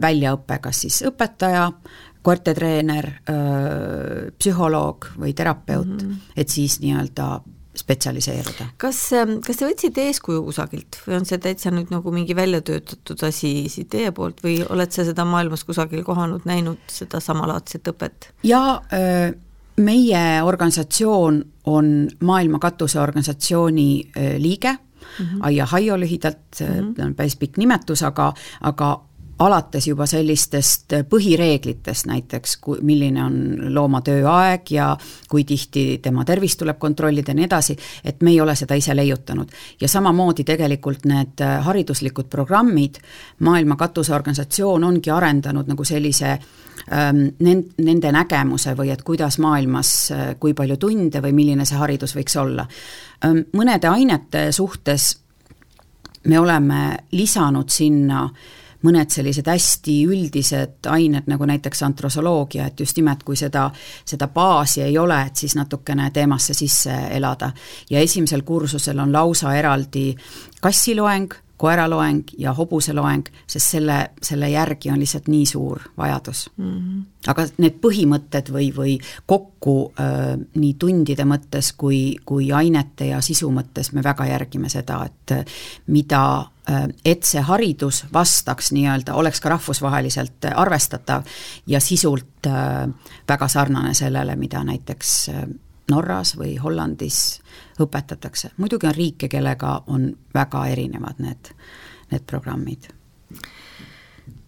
väljaõpe, 0.00 0.58
kas 0.64 0.80
siis 0.80 1.02
õpetaja, 1.04 1.70
koertetreener, 2.24 3.10
psühholoog 4.38 5.10
või 5.20 5.34
terapeut 5.36 5.86
mm, 5.86 5.98
-hmm. 5.98 6.32
et 6.36 6.48
siis 6.48 6.80
nii-öelda 6.80 7.40
spetsialiseeruda. 7.76 8.68
kas, 8.78 8.98
ähm, 9.12 9.38
kas 9.46 9.58
te 9.60 9.68
võtsite 9.68 10.06
eeskuju 10.08 10.44
kusagilt 10.46 10.98
või 11.06 11.18
on 11.18 11.26
see 11.28 11.40
täitsa 11.42 11.72
nüüd 11.74 11.90
nagu 11.94 12.12
mingi 12.14 12.36
välja 12.36 12.60
töötatud 12.64 13.22
asi 13.26 13.54
siit 13.72 13.90
teie 13.94 14.12
poolt 14.14 14.42
või 14.44 14.60
oled 14.68 14.94
sa 14.94 15.06
seda 15.06 15.26
maailmas 15.28 15.64
kusagil 15.64 16.04
kohanud, 16.06 16.46
näinud 16.48 16.82
seda 16.92 17.20
samalaadset 17.20 17.90
õpet? 17.94 18.30
jaa, 18.46 18.78
äh, 18.94 19.34
meie 19.76 20.24
organisatsioon 20.42 21.44
on 21.70 21.94
maailma 22.20 22.58
katuseorganisatsiooni 22.62 23.88
äh, 24.16 24.36
liige 24.38 24.72
mm 24.74 25.24
-hmm., 25.24 25.40
AIA-HAIO 25.40 26.00
lühidalt 26.00 26.60
mm, 26.60 26.94
-hmm. 26.94 27.04
on 27.06 27.14
päris 27.14 27.36
pikk 27.36 27.56
nimetus, 27.56 28.02
aga, 28.02 28.32
aga 28.60 29.00
alates 29.38 29.86
juba 29.88 30.06
sellistest 30.06 30.94
põhireeglitest 31.10 32.06
näiteks, 32.06 32.56
kui, 32.62 32.78
milline 32.86 33.22
on 33.24 33.38
looma 33.74 34.00
tööaeg 34.06 34.70
ja 34.70 34.92
kui 35.30 35.44
tihti 35.44 35.98
tema 36.02 36.24
tervist 36.24 36.60
tuleb 36.60 36.78
kontrollida 36.78 37.32
ja 37.32 37.38
nii 37.38 37.48
edasi, 37.48 37.76
et 38.04 38.22
me 38.22 38.30
ei 38.30 38.40
ole 38.40 38.54
seda 38.56 38.78
ise 38.78 38.94
leiutanud. 38.96 39.50
ja 39.80 39.88
samamoodi 39.88 40.44
tegelikult 40.44 41.04
need 41.04 41.42
hariduslikud 41.62 42.30
programmid, 42.30 43.00
Maailma 43.40 43.76
Katuseorganisatsioon 43.76 44.84
ongi 44.84 45.10
arendanud 45.10 45.66
nagu 45.68 45.84
sellise 45.84 46.30
ähm, 46.30 47.26
nende 47.38 48.12
nägemuse 48.12 48.76
või 48.78 48.92
et 48.94 49.02
kuidas 49.02 49.38
maailmas, 49.38 50.12
kui 50.38 50.54
palju 50.54 50.76
tunde 50.76 51.22
või 51.22 51.32
milline 51.32 51.66
see 51.66 51.78
haridus 51.78 52.14
võiks 52.14 52.36
olla. 52.38 52.66
Ähm, 53.26 53.46
mõnede 53.52 53.90
ainete 53.90 54.52
suhtes 54.52 55.16
me 56.24 56.38
oleme 56.38 56.96
lisanud 57.12 57.68
sinna 57.68 58.24
äh, 58.24 58.62
mõned 58.84 59.10
sellised 59.10 59.48
hästi 59.48 59.94
üldised 60.08 60.88
ained, 60.92 61.28
nagu 61.30 61.46
näiteks 61.48 61.82
antrosoloogia, 61.86 62.68
et 62.68 62.80
just 62.80 62.96
nimelt, 63.00 63.22
kui 63.24 63.36
seda, 63.36 63.68
seda 64.04 64.28
baasi 64.28 64.82
ei 64.84 64.98
ole, 64.98 65.20
et 65.28 65.44
siis 65.44 65.56
natukene 65.56 66.10
teemasse 66.14 66.54
sisse 66.54 66.94
elada. 67.10 67.52
ja 67.90 68.00
esimesel 68.00 68.42
kursusel 68.42 68.98
on 68.98 69.12
lausa 69.12 69.54
eraldi 69.56 70.14
kassiloeng, 70.60 71.43
koeraloeng 71.56 72.34
ja 72.38 72.52
hobuseloeng, 72.52 73.28
sest 73.46 73.76
selle, 73.76 73.98
selle 74.22 74.50
järgi 74.50 74.90
on 74.90 74.98
lihtsalt 74.98 75.28
nii 75.28 75.46
suur 75.46 75.80
vajadus 75.96 76.50
mm. 76.56 76.70
-hmm. 76.70 77.02
aga 77.26 77.46
need 77.58 77.78
põhimõtted 77.84 78.50
või, 78.52 78.70
või 78.76 78.96
kokku 79.26 79.92
äh, 80.00 80.34
nii 80.54 80.74
tundide 80.74 81.24
mõttes 81.24 81.72
kui, 81.76 82.16
kui 82.24 82.52
ainete 82.52 83.12
ja 83.12 83.20
sisu 83.20 83.50
mõttes 83.50 83.92
me 83.92 84.02
väga 84.02 84.26
järgime 84.26 84.68
seda, 84.68 85.04
et 85.04 85.48
mida 85.86 86.24
Äh, 86.70 86.88
et 87.04 87.26
see 87.28 87.42
haridus 87.44 88.06
vastaks 88.12 88.70
nii-öelda, 88.72 89.12
oleks 89.20 89.42
ka 89.44 89.50
rahvusvaheliselt 89.52 90.46
arvestatav 90.54 91.26
ja 91.68 91.80
sisult 91.80 92.48
äh, 92.48 92.86
väga 93.28 93.48
sarnane 93.52 93.92
sellele, 93.94 94.36
mida 94.40 94.62
näiteks 94.64 95.10
äh, 95.28 95.42
Norras 95.90 96.34
või 96.38 96.56
Hollandis 96.60 97.40
õpetatakse. 97.80 98.54
muidugi 98.56 98.86
on 98.86 98.94
riike, 98.94 99.28
kellega 99.28 99.82
on 99.86 100.12
väga 100.34 100.66
erinevad 100.72 101.20
need, 101.20 101.50
need 102.10 102.26
programmid 102.26 102.88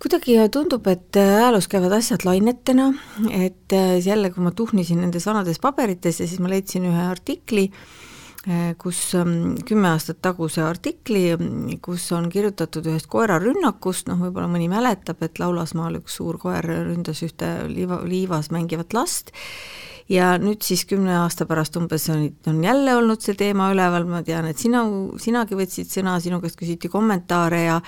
kuidagi 0.02 0.36
tundub, 0.52 0.86
et 0.86 1.16
ajaloos 1.16 1.66
käivad 1.72 1.92
asjad 1.96 2.24
lainetena, 2.24 2.90
et 3.32 3.72
jälle, 4.04 4.30
kui 4.30 4.44
ma 4.44 4.52
tuhnisin 4.52 5.00
nendes 5.00 5.26
vanades 5.26 5.58
paberites 5.58 6.20
ja 6.20 6.28
siis 6.28 6.40
ma 6.40 6.50
leidsin 6.52 6.84
ühe 6.86 7.06
artikli 7.08 7.70
kus 8.78 9.00
ähm, 9.18 9.56
kümme 9.66 9.90
aastat 9.90 10.20
taguse 10.22 10.62
artikli, 10.62 11.24
kus 11.82 12.04
on 12.14 12.28
kirjutatud 12.30 12.86
ühest 12.86 13.08
koerarünnakust, 13.10 14.06
noh 14.10 14.20
võib-olla 14.22 14.46
mõni 14.50 14.68
mäletab, 14.70 15.24
et 15.26 15.40
Laulasmaal 15.42 15.98
üks 15.98 16.20
suur 16.20 16.38
koer 16.38 16.66
ründas 16.66 17.24
ühte 17.26 17.50
liiva, 17.70 18.02
liivas 18.06 18.52
mängivat 18.54 18.94
last. 18.94 19.34
Ja 20.06 20.36
nüüd 20.38 20.62
siis 20.62 20.84
kümne 20.86 21.16
aasta 21.18 21.48
pärast 21.50 21.74
umbes 21.80 22.04
on, 22.14 22.28
on 22.46 22.60
jälle 22.62 22.94
olnud 22.94 23.24
see 23.24 23.34
teema 23.34 23.72
üleval, 23.74 24.06
ma 24.06 24.20
tean, 24.22 24.46
et 24.46 24.60
sina, 24.62 24.84
sinagi 25.18 25.58
võtsid 25.58 25.90
sõna, 25.90 26.14
sinu 26.22 26.38
käest 26.44 26.58
küsiti 26.60 26.90
kommentaare 26.92 27.64
ja 27.64 27.80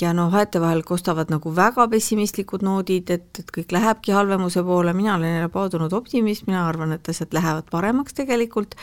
ja 0.00 0.12
noh, 0.16 0.30
vahetevahel 0.32 0.82
kostavad 0.86 1.30
nagu 1.32 1.52
väga 1.56 1.86
pessimistlikud 1.92 2.64
noodid, 2.66 3.10
et, 3.10 3.28
et 3.38 3.52
kõik 3.54 3.74
lähebki 3.74 4.14
halvemuse 4.16 4.62
poole, 4.66 4.94
mina 4.96 5.16
olen 5.16 5.36
jälle 5.36 5.50
paadunud 5.52 5.92
optimist, 5.92 6.46
mina 6.46 6.66
arvan, 6.68 6.94
et 6.96 7.08
asjad 7.08 7.34
lähevad 7.36 7.68
paremaks 7.70 8.16
tegelikult. 8.18 8.76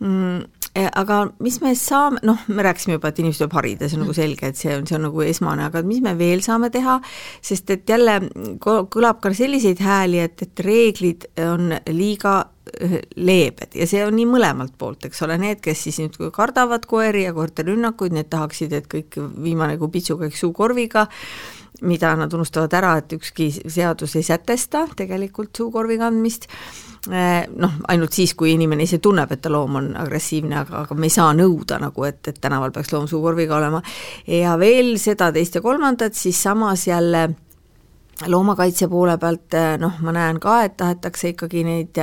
Mm, 0.00 0.42
aga 0.74 1.18
mis 1.44 1.58
me 1.60 1.74
saame, 1.76 2.20
noh, 2.24 2.40
me 2.48 2.64
rääkisime 2.64 2.96
juba, 2.96 3.10
et 3.12 3.20
inimesed 3.20 3.42
tuleb 3.42 3.56
harida, 3.58 3.88
see 3.88 3.98
on 3.98 4.04
nagu 4.06 4.14
selge, 4.16 4.48
et 4.48 4.58
see 4.58 4.72
on, 4.72 4.86
see 4.88 4.96
on 4.96 5.04
nagu 5.08 5.24
esmane, 5.26 5.66
aga 5.68 5.82
mis 5.84 6.00
me 6.04 6.14
veel 6.16 6.40
saame 6.44 6.70
teha, 6.72 6.98
sest 7.44 7.74
et 7.74 7.92
jälle 7.92 8.18
kõlab 8.62 9.20
ka 9.22 9.34
selliseid 9.36 9.82
hääli, 9.84 10.22
et, 10.24 10.46
et 10.46 10.64
reeglid 10.64 11.28
on 11.44 11.74
liiga 11.92 12.38
eh, 12.72 13.00
leebed 13.20 13.76
ja 13.76 13.88
see 13.90 14.04
on 14.06 14.16
nii 14.16 14.28
mõlemalt 14.32 14.78
poolt, 14.80 15.04
eks 15.10 15.24
ole, 15.26 15.36
need, 15.42 15.60
kes 15.64 15.84
siis 15.88 16.00
nüüd 16.00 16.16
kardavad 16.32 16.88
koeri 16.88 17.26
ja 17.26 17.36
koerte 17.36 17.66
rünnakuid, 17.68 18.16
need 18.16 18.32
tahaksid, 18.32 18.72
et 18.78 18.88
kõik 18.88 19.20
viimane 19.44 19.76
kui 19.80 19.92
pitsu 19.92 20.16
käiks 20.20 20.40
suukorviga, 20.40 21.08
mida 21.82 22.14
nad 22.16 22.32
unustavad 22.32 22.72
ära, 22.78 22.96
et 23.00 23.12
ükski 23.18 23.50
seadus 23.52 24.16
ei 24.16 24.24
sätesta 24.26 24.86
tegelikult 24.96 25.56
suukorvi 25.56 25.98
kandmist 25.98 26.48
Eh, 27.10 27.48
noh, 27.58 27.72
ainult 27.90 28.14
siis, 28.14 28.30
kui 28.38 28.52
inimene 28.54 28.84
ise 28.86 29.00
tunneb, 29.02 29.32
et 29.34 29.40
ta 29.42 29.50
loom 29.50 29.80
on 29.80 29.88
agressiivne, 29.98 30.54
aga, 30.60 30.84
aga 30.84 30.94
me 30.94 31.08
ei 31.08 31.10
saa 31.10 31.32
nõuda 31.34 31.80
nagu, 31.82 32.04
et, 32.06 32.20
et 32.30 32.36
tänaval 32.38 32.70
peaks 32.70 32.92
loom 32.94 33.08
suukorviga 33.10 33.56
olema. 33.56 33.80
ja 34.30 34.52
veel 34.60 34.94
seda, 35.02 35.32
teist 35.34 35.58
ja 35.58 35.64
kolmandat, 35.64 36.14
siis 36.14 36.38
samas 36.46 36.86
jälle 36.86 37.24
loomakaitse 38.28 38.88
poole 38.92 39.16
pealt 39.20 39.56
eh, 39.58 39.76
noh, 39.80 39.98
ma 40.04 40.14
näen 40.16 40.40
ka, 40.42 40.58
et 40.66 40.76
tahetakse 40.80 41.32
ikkagi 41.32 41.64
neid, 41.66 42.00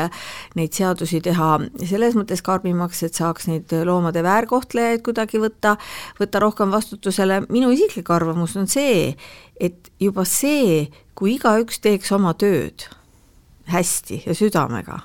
neid 0.59 0.75
seadusi 0.75 1.21
teha 1.25 1.51
selles 1.89 2.17
mõttes 2.19 2.43
karmimaks, 2.45 3.03
et 3.07 3.19
saaks 3.19 3.49
neid 3.51 3.73
loomade 3.87 4.23
väärkohtlejaid 4.25 5.03
kuidagi 5.05 5.41
võtta, 5.41 5.75
võtta 6.19 6.43
rohkem 6.43 6.73
vastutusele, 6.75 7.43
minu 7.49 7.71
isiklik 7.75 8.09
arvamus 8.13 8.57
on 8.59 8.67
see, 8.71 9.13
et 9.59 9.91
juba 9.99 10.25
see, 10.27 10.87
kui 11.15 11.35
igaüks 11.37 11.81
teeks 11.83 12.11
oma 12.15 12.33
tööd 12.39 12.87
hästi 13.69 14.23
ja 14.25 14.35
südamega 14.37 15.03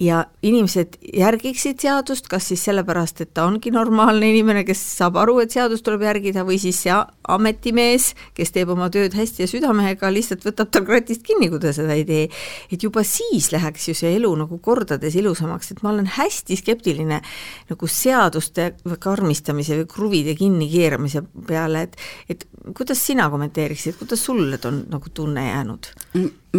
ja 0.00 0.24
inimesed 0.44 0.98
järgiksid 1.16 1.80
seadust, 1.80 2.28
kas 2.28 2.50
siis 2.50 2.62
sellepärast, 2.68 3.22
et 3.24 3.32
ta 3.34 3.46
ongi 3.48 3.70
normaalne 3.72 4.28
inimene, 4.28 4.64
kes 4.68 4.80
saab 4.98 5.16
aru, 5.22 5.38
et 5.40 5.54
seadust 5.54 5.84
tuleb 5.86 6.04
järgida, 6.04 6.44
või 6.46 6.58
siis 6.60 6.82
see 6.84 6.92
ametimees, 7.32 8.10
kes 8.36 8.52
teeb 8.52 8.74
oma 8.74 8.90
tööd 8.92 9.16
hästi 9.16 9.44
ja 9.44 9.50
südamehega, 9.50 10.10
lihtsalt 10.12 10.44
võtab 10.46 10.70
tal 10.74 10.84
kratist 10.88 11.24
kinni, 11.26 11.48
kui 11.52 11.62
ta 11.62 11.72
seda 11.76 11.96
ei 11.96 12.04
tee. 12.08 12.28
et 12.72 12.82
juba 12.82 13.04
siis 13.06 13.50
läheks 13.52 13.88
ju 13.88 13.96
see 13.96 14.14
elu 14.18 14.34
nagu 14.36 14.58
kordades 14.58 15.16
ilusamaks, 15.16 15.72
et 15.72 15.82
ma 15.82 15.94
olen 15.94 16.10
hästi 16.18 16.60
skeptiline 16.60 17.22
nagu 17.70 17.88
seaduste 17.88 18.74
karmistamise 19.00 19.80
või 19.80 19.88
kruvide 19.90 20.36
kinnikeeramise 20.36 21.24
peale, 21.46 21.86
et 21.88 21.96
et 22.28 22.48
kuidas 22.76 23.00
sina 23.06 23.30
kommenteeriksid, 23.30 23.96
kuidas 23.98 24.24
sulle 24.24 24.58
on 24.64 24.84
nagu 24.90 25.10
tunne 25.14 25.48
jäänud? 25.48 25.92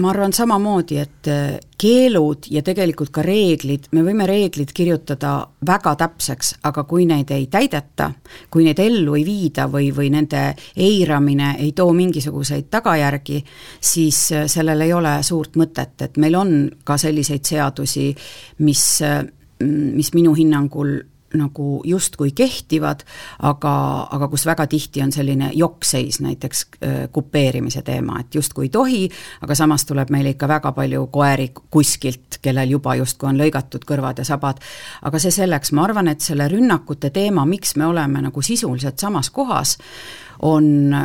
Ma 0.02 0.12
arvan 0.12 0.34
samamoodi, 0.34 0.98
et 1.02 1.28
äh, 1.32 1.58
keelud 1.78 2.48
ja 2.52 2.62
tegelikult 2.66 3.12
ka 3.14 3.24
reeglid, 3.26 3.90
me 3.96 4.04
võime 4.06 4.28
reeglid 4.30 4.72
kirjutada 4.76 5.34
väga 5.68 5.94
täpseks, 6.00 6.54
aga 6.68 6.84
kui 6.90 7.06
neid 7.10 7.32
ei 7.36 7.48
täideta, 7.52 8.10
kui 8.54 8.66
neid 8.68 8.80
ellu 8.84 9.18
ei 9.18 9.26
viida 9.28 9.68
või, 9.72 9.90
või 9.96 10.12
nende 10.14 10.44
eiramine 10.76 11.56
ei 11.64 11.72
too 11.78 11.94
mingisuguseid 11.98 12.70
tagajärgi, 12.74 13.42
siis 13.80 14.22
äh, 14.36 14.48
sellel 14.52 14.86
ei 14.88 14.94
ole 14.94 15.18
suurt 15.24 15.60
mõtet, 15.60 15.96
et 16.08 16.18
meil 16.22 16.40
on 16.40 16.56
ka 16.84 16.98
selliseid 17.02 17.46
seadusi, 17.46 18.10
mis, 18.66 18.88
äh, 19.06 19.22
mis 19.62 20.14
minu 20.18 20.36
hinnangul 20.38 20.98
nagu 21.34 21.82
justkui 21.86 22.32
kehtivad, 22.32 23.04
aga, 23.44 23.74
aga 24.12 24.28
kus 24.32 24.46
väga 24.48 24.68
tihti 24.68 25.02
on 25.04 25.12
selline 25.12 25.50
jokkseis, 25.54 26.22
näiteks 26.24 26.66
äh, 26.66 26.96
kupeerimise 27.12 27.82
teema, 27.82 28.20
et 28.22 28.36
justkui 28.36 28.68
ei 28.68 28.70
tohi, 28.70 29.02
aga 29.42 29.56
samas 29.56 29.86
tuleb 29.86 30.12
meile 30.14 30.36
ikka 30.36 30.48
väga 30.48 30.72
palju 30.72 31.08
koeri 31.12 31.50
kuskilt, 31.54 32.40
kellel 32.42 32.78
juba 32.78 32.96
justkui 32.96 33.30
on 33.30 33.42
lõigatud 33.42 33.84
kõrvad 33.88 34.24
ja 34.24 34.28
sabad. 34.28 34.62
aga 35.02 35.20
see 35.20 35.32
selleks, 35.32 35.72
ma 35.72 35.84
arvan, 35.84 36.08
et 36.08 36.22
selle 36.22 36.48
rünnakute 36.52 37.10
teema, 37.10 37.46
miks 37.46 37.76
me 37.76 37.86
oleme 37.86 38.22
nagu 38.22 38.42
sisuliselt 38.42 39.00
samas 39.00 39.30
kohas, 39.30 39.78
on, 40.42 40.96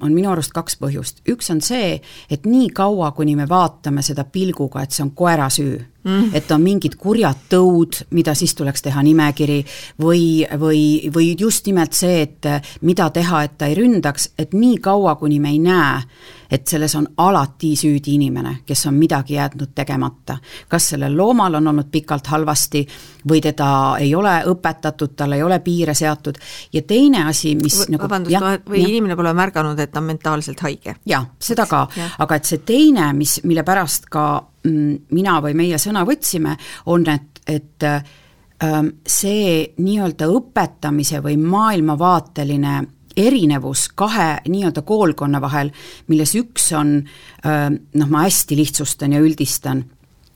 on 0.00 0.12
minu 0.14 0.30
arust 0.30 0.54
kaks 0.54 0.78
põhjust, 0.80 1.22
üks 1.30 1.50
on 1.50 1.60
see, 1.64 1.96
et 2.30 2.46
nii 2.46 2.70
kaua, 2.76 3.12
kuni 3.16 3.36
me 3.36 3.48
vaatame 3.48 4.04
seda 4.06 4.24
pilguga, 4.24 4.82
et 4.82 4.94
see 4.94 5.04
on 5.04 5.12
koera 5.16 5.48
süü 5.52 5.76
mm., 5.78 6.30
et 6.36 6.50
on 6.54 6.62
mingid 6.62 6.96
kurjad 7.00 7.46
tõud, 7.50 8.02
mida 8.16 8.34
siis 8.38 8.54
tuleks 8.54 8.86
teha 8.86 9.02
nimekiri, 9.06 9.60
või, 10.02 10.46
või, 10.58 10.80
või 11.14 11.32
just 11.38 11.66
nimelt 11.66 11.96
see, 11.96 12.22
et 12.26 12.50
mida 12.86 13.10
teha, 13.10 13.44
et 13.46 13.58
ta 13.58 13.70
ei 13.70 13.78
ründaks, 13.78 14.30
et 14.38 14.54
nii 14.56 14.78
kaua, 14.82 15.16
kuni 15.20 15.40
me 15.42 15.54
ei 15.54 15.62
näe, 15.62 16.02
et 16.50 16.66
selles 16.68 16.94
on 16.94 17.06
alati 17.16 17.74
süüdi 17.76 18.14
inimene, 18.14 18.58
kes 18.66 18.86
on 18.86 18.94
midagi 18.94 19.34
jätnud 19.34 19.74
tegemata. 19.74 20.38
kas 20.68 20.88
sellel 20.88 21.16
loomal 21.16 21.54
on 21.54 21.68
olnud 21.68 21.90
pikalt 21.90 22.26
halvasti 22.26 22.86
või 23.28 23.40
teda 23.42 23.96
ei 24.00 24.14
ole 24.14 24.34
õpetatud, 24.46 25.14
tal 25.16 25.32
ei 25.32 25.42
ole 25.42 25.60
piire 25.60 25.94
seatud 25.94 26.38
ja 26.72 26.82
teine 26.82 27.24
asi, 27.26 27.54
mis 27.54 27.80
v 27.86 27.92
nagu 27.94 28.04
vabandust, 28.04 28.68
või 28.68 28.82
ja. 28.82 28.88
inimene 28.88 29.16
pole 29.16 29.32
märganud, 29.36 29.78
et 29.80 29.92
ta 29.92 30.00
on 30.00 30.10
mentaalselt 30.12 30.60
haige. 30.60 30.96
jah, 31.06 31.26
seda 31.38 31.66
ka, 31.66 31.86
aga 32.18 32.36
et 32.36 32.44
see 32.44 32.62
teine, 32.66 33.12
mis, 33.16 33.40
mille 33.44 33.64
pärast 33.66 34.10
ka 34.10 34.26
mm, 34.64 35.08
mina 35.16 35.40
või 35.44 35.56
meie 35.58 35.80
sõna 35.82 36.04
võtsime, 36.06 36.56
on, 36.92 37.06
et, 37.10 37.42
et 37.46 37.88
ähm, 37.88 38.92
see 39.06 39.72
nii-öelda 39.78 40.28
õpetamise 40.32 41.22
või 41.24 41.38
maailmavaateline 41.40 42.76
erinevus 43.16 43.88
kahe 43.94 44.40
nii-öelda 44.48 44.82
koolkonna 44.82 45.40
vahel, 45.40 45.70
milles 46.08 46.34
üks 46.36 46.70
on 46.76 46.98
noh, 47.00 48.08
ma 48.08 48.24
hästi 48.26 48.56
lihtsustan 48.56 49.16
ja 49.16 49.20
üldistan, 49.24 49.84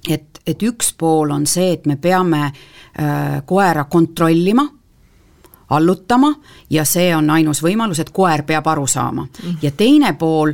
et, 0.08 0.40
et 0.46 0.62
üks 0.62 0.94
pool 0.98 1.34
on 1.34 1.46
see, 1.46 1.74
et 1.76 1.86
me 1.86 1.96
peame 2.00 2.46
koera 3.46 3.84
kontrollima 3.84 4.64
allutama 5.70 6.32
ja 6.70 6.84
see 6.84 7.12
on 7.16 7.30
ainus 7.30 7.62
võimalus, 7.62 8.00
et 8.02 8.10
koer 8.10 8.42
peab 8.46 8.66
aru 8.66 8.86
saama. 8.86 9.26
-hmm. 9.26 9.58
ja 9.62 9.70
teine 9.70 10.12
pool, 10.12 10.52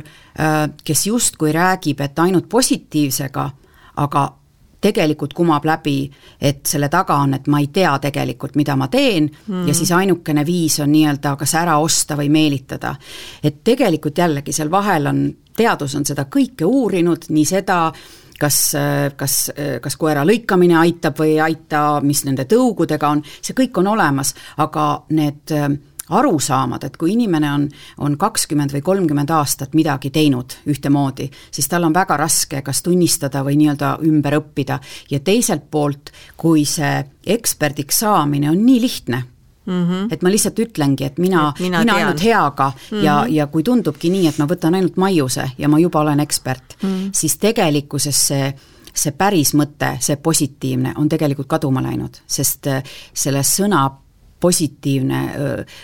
kes 0.83 1.07
justkui 1.07 1.51
räägib, 1.51 2.01
et 2.01 2.19
ainult 2.19 2.49
positiivsega, 2.49 3.49
aga 3.95 4.33
tegelikult 4.81 5.33
kumab 5.33 5.65
läbi, 5.65 6.09
et 6.41 6.65
selle 6.65 6.89
taga 6.89 7.17
on, 7.23 7.33
et 7.33 7.47
ma 7.47 7.59
ei 7.59 7.67
tea 7.73 7.95
tegelikult, 8.01 8.55
mida 8.55 8.75
ma 8.75 8.87
teen 8.87 9.29
mm 9.29 9.67
ja 9.67 9.73
siis 9.73 9.91
ainukene 9.91 10.45
viis 10.45 10.79
on 10.79 10.91
nii-öelda 10.91 11.35
kas 11.35 11.53
ära 11.57 11.77
osta 11.81 12.15
või 12.15 12.29
meelitada. 12.29 12.95
et 13.43 13.63
tegelikult 13.63 14.17
jällegi 14.17 14.53
seal 14.53 14.71
vahel 14.71 15.07
on, 15.07 15.35
teadus 15.57 15.95
on 15.95 16.05
seda 16.05 16.25
kõike 16.25 16.65
uurinud, 16.65 17.25
nii 17.29 17.45
seda, 17.45 17.91
kas, 18.39 18.73
kas, 19.15 19.35
kas 19.81 19.97
koera 19.97 20.25
lõikamine 20.25 20.77
aitab 20.77 21.19
või 21.19 21.35
ei 21.35 21.39
aita, 21.41 21.99
mis 22.03 22.23
nende 22.25 22.45
tõugudega 22.45 23.09
on, 23.09 23.23
see 23.41 23.57
kõik 23.57 23.81
on 23.81 23.87
olemas, 23.87 24.33
aga 24.57 24.87
need 25.09 25.55
äh, 25.55 25.69
arusaamad, 26.09 26.83
et 26.83 26.97
kui 26.97 27.13
inimene 27.13 27.51
on, 27.51 27.67
on 27.97 28.17
kakskümmend 28.17 28.73
või 28.73 28.81
kolmkümmend 28.81 29.31
aastat 29.35 29.73
midagi 29.77 30.09
teinud 30.13 30.57
ühtemoodi, 30.69 31.29
siis 31.51 31.67
tal 31.67 31.87
on 31.87 31.95
väga 31.95 32.17
raske 32.17 32.61
kas 32.65 32.81
tunnistada 32.85 33.43
või 33.45 33.57
nii-öelda 33.61 33.97
ümber 34.07 34.39
õppida 34.39 34.79
ja 35.11 35.19
teiselt 35.19 35.67
poolt, 35.71 36.11
kui 36.37 36.65
see 36.65 37.01
eksperdiks 37.25 38.03
saamine 38.05 38.51
on 38.51 38.63
nii 38.65 38.81
lihtne 38.81 39.23
Mm 39.67 39.83
-hmm. 39.83 40.13
et 40.13 40.21
ma 40.21 40.29
lihtsalt 40.31 40.59
ütlengi, 40.59 41.03
et 41.03 41.17
mina, 41.17 41.53
mina, 41.59 41.79
mina 41.79 41.93
ainult 41.93 42.23
heaga 42.23 42.69
mm 42.69 42.97
-hmm. 42.97 43.03
ja, 43.03 43.25
ja 43.29 43.47
kui 43.47 43.63
tundubki 43.63 44.09
nii, 44.09 44.27
et 44.27 44.37
ma 44.37 44.45
võtan 44.45 44.75
ainult 44.75 44.97
maiuse 44.97 45.51
ja 45.57 45.67
ma 45.67 45.79
juba 45.79 45.99
olen 45.99 46.19
ekspert 46.19 46.77
mm, 46.83 46.89
-hmm. 46.89 47.09
siis 47.11 47.37
tegelikkuses 47.37 48.27
see 48.27 48.53
see 48.97 49.11
päris 49.11 49.53
mõte, 49.53 49.97
see 49.99 50.15
positiivne 50.15 50.93
on 50.97 51.09
tegelikult 51.09 51.47
kaduma 51.47 51.83
läinud, 51.83 52.17
sest 52.27 52.67
äh, 52.67 52.83
selle 53.13 53.43
sõna 53.43 53.91
positiivne 54.39 55.21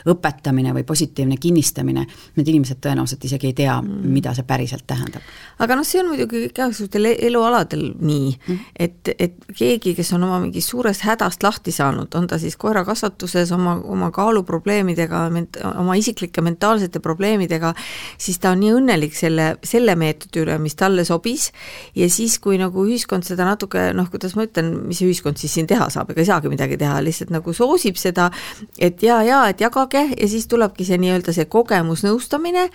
õpetamine 0.09 0.73
või 0.75 0.83
positiivne 0.87 1.37
kinnistamine, 1.41 2.05
need 2.37 2.51
inimesed 2.51 2.79
tõenäoliselt 2.83 3.25
isegi 3.25 3.49
ei 3.49 3.57
tea 3.57 3.75
mm., 3.81 4.11
mida 4.13 4.33
see 4.37 4.45
päriselt 4.47 4.85
tähendab. 4.87 5.25
aga 5.63 5.77
noh, 5.77 5.87
see 5.87 6.01
on 6.01 6.11
muidugi 6.11 6.45
igasugustel 6.49 7.09
elualadel 7.13 7.85
nii 7.99 8.29
mm., 8.35 8.59
et, 8.85 9.13
et 9.17 9.37
keegi, 9.57 9.95
kes 9.97 10.13
on 10.17 10.27
oma 10.27 10.39
mingist 10.43 10.69
suurest 10.73 11.05
hädast 11.07 11.43
lahti 11.43 11.73
saanud, 11.73 12.13
on 12.15 12.27
ta 12.29 12.39
siis 12.41 12.57
koerakasvatuses 12.61 13.51
oma, 13.55 13.75
oma 13.89 14.11
kaaluprobleemidega, 14.13 15.25
oma 15.71 15.97
isiklike 15.99 16.43
mentaalsete 16.45 17.01
probleemidega, 17.03 17.73
siis 18.17 18.39
ta 18.43 18.53
on 18.53 18.61
nii 18.63 18.73
õnnelik 18.77 19.17
selle, 19.17 19.53
selle 19.65 19.95
meetodi 19.99 20.43
üle, 20.43 20.57
mis 20.61 20.77
talle 20.79 21.05
sobis, 21.07 21.49
ja 21.97 22.09
siis, 22.11 22.37
kui 22.43 22.59
nagu 22.61 22.85
ühiskond 22.87 23.25
seda 23.27 23.47
natuke 23.47 23.89
noh, 23.97 24.09
kuidas 24.13 24.37
ma 24.37 24.45
ütlen, 24.47 24.71
mis 24.87 25.01
ühiskond 25.05 25.41
siis 25.41 25.53
siin 25.57 25.69
teha 25.69 25.89
saab, 25.93 26.13
ega 26.13 26.23
ei 26.23 26.29
saagi 26.29 26.51
midagi 26.51 26.77
teha, 26.81 26.99
lihtsalt 27.05 27.33
nagu 27.33 27.53
soosib 27.55 27.97
seda, 27.99 28.29
et 28.79 29.03
jaa, 29.03 29.21
jaa, 29.23 29.45
et 29.49 29.61
jagage 29.61 30.07
ja 30.17 30.27
siis 30.29 30.47
tulebki 30.47 30.85
see 30.87 30.99
nii-öelda 31.01 31.35
see 31.35 31.45
kogemusnõustamine, 31.45 32.69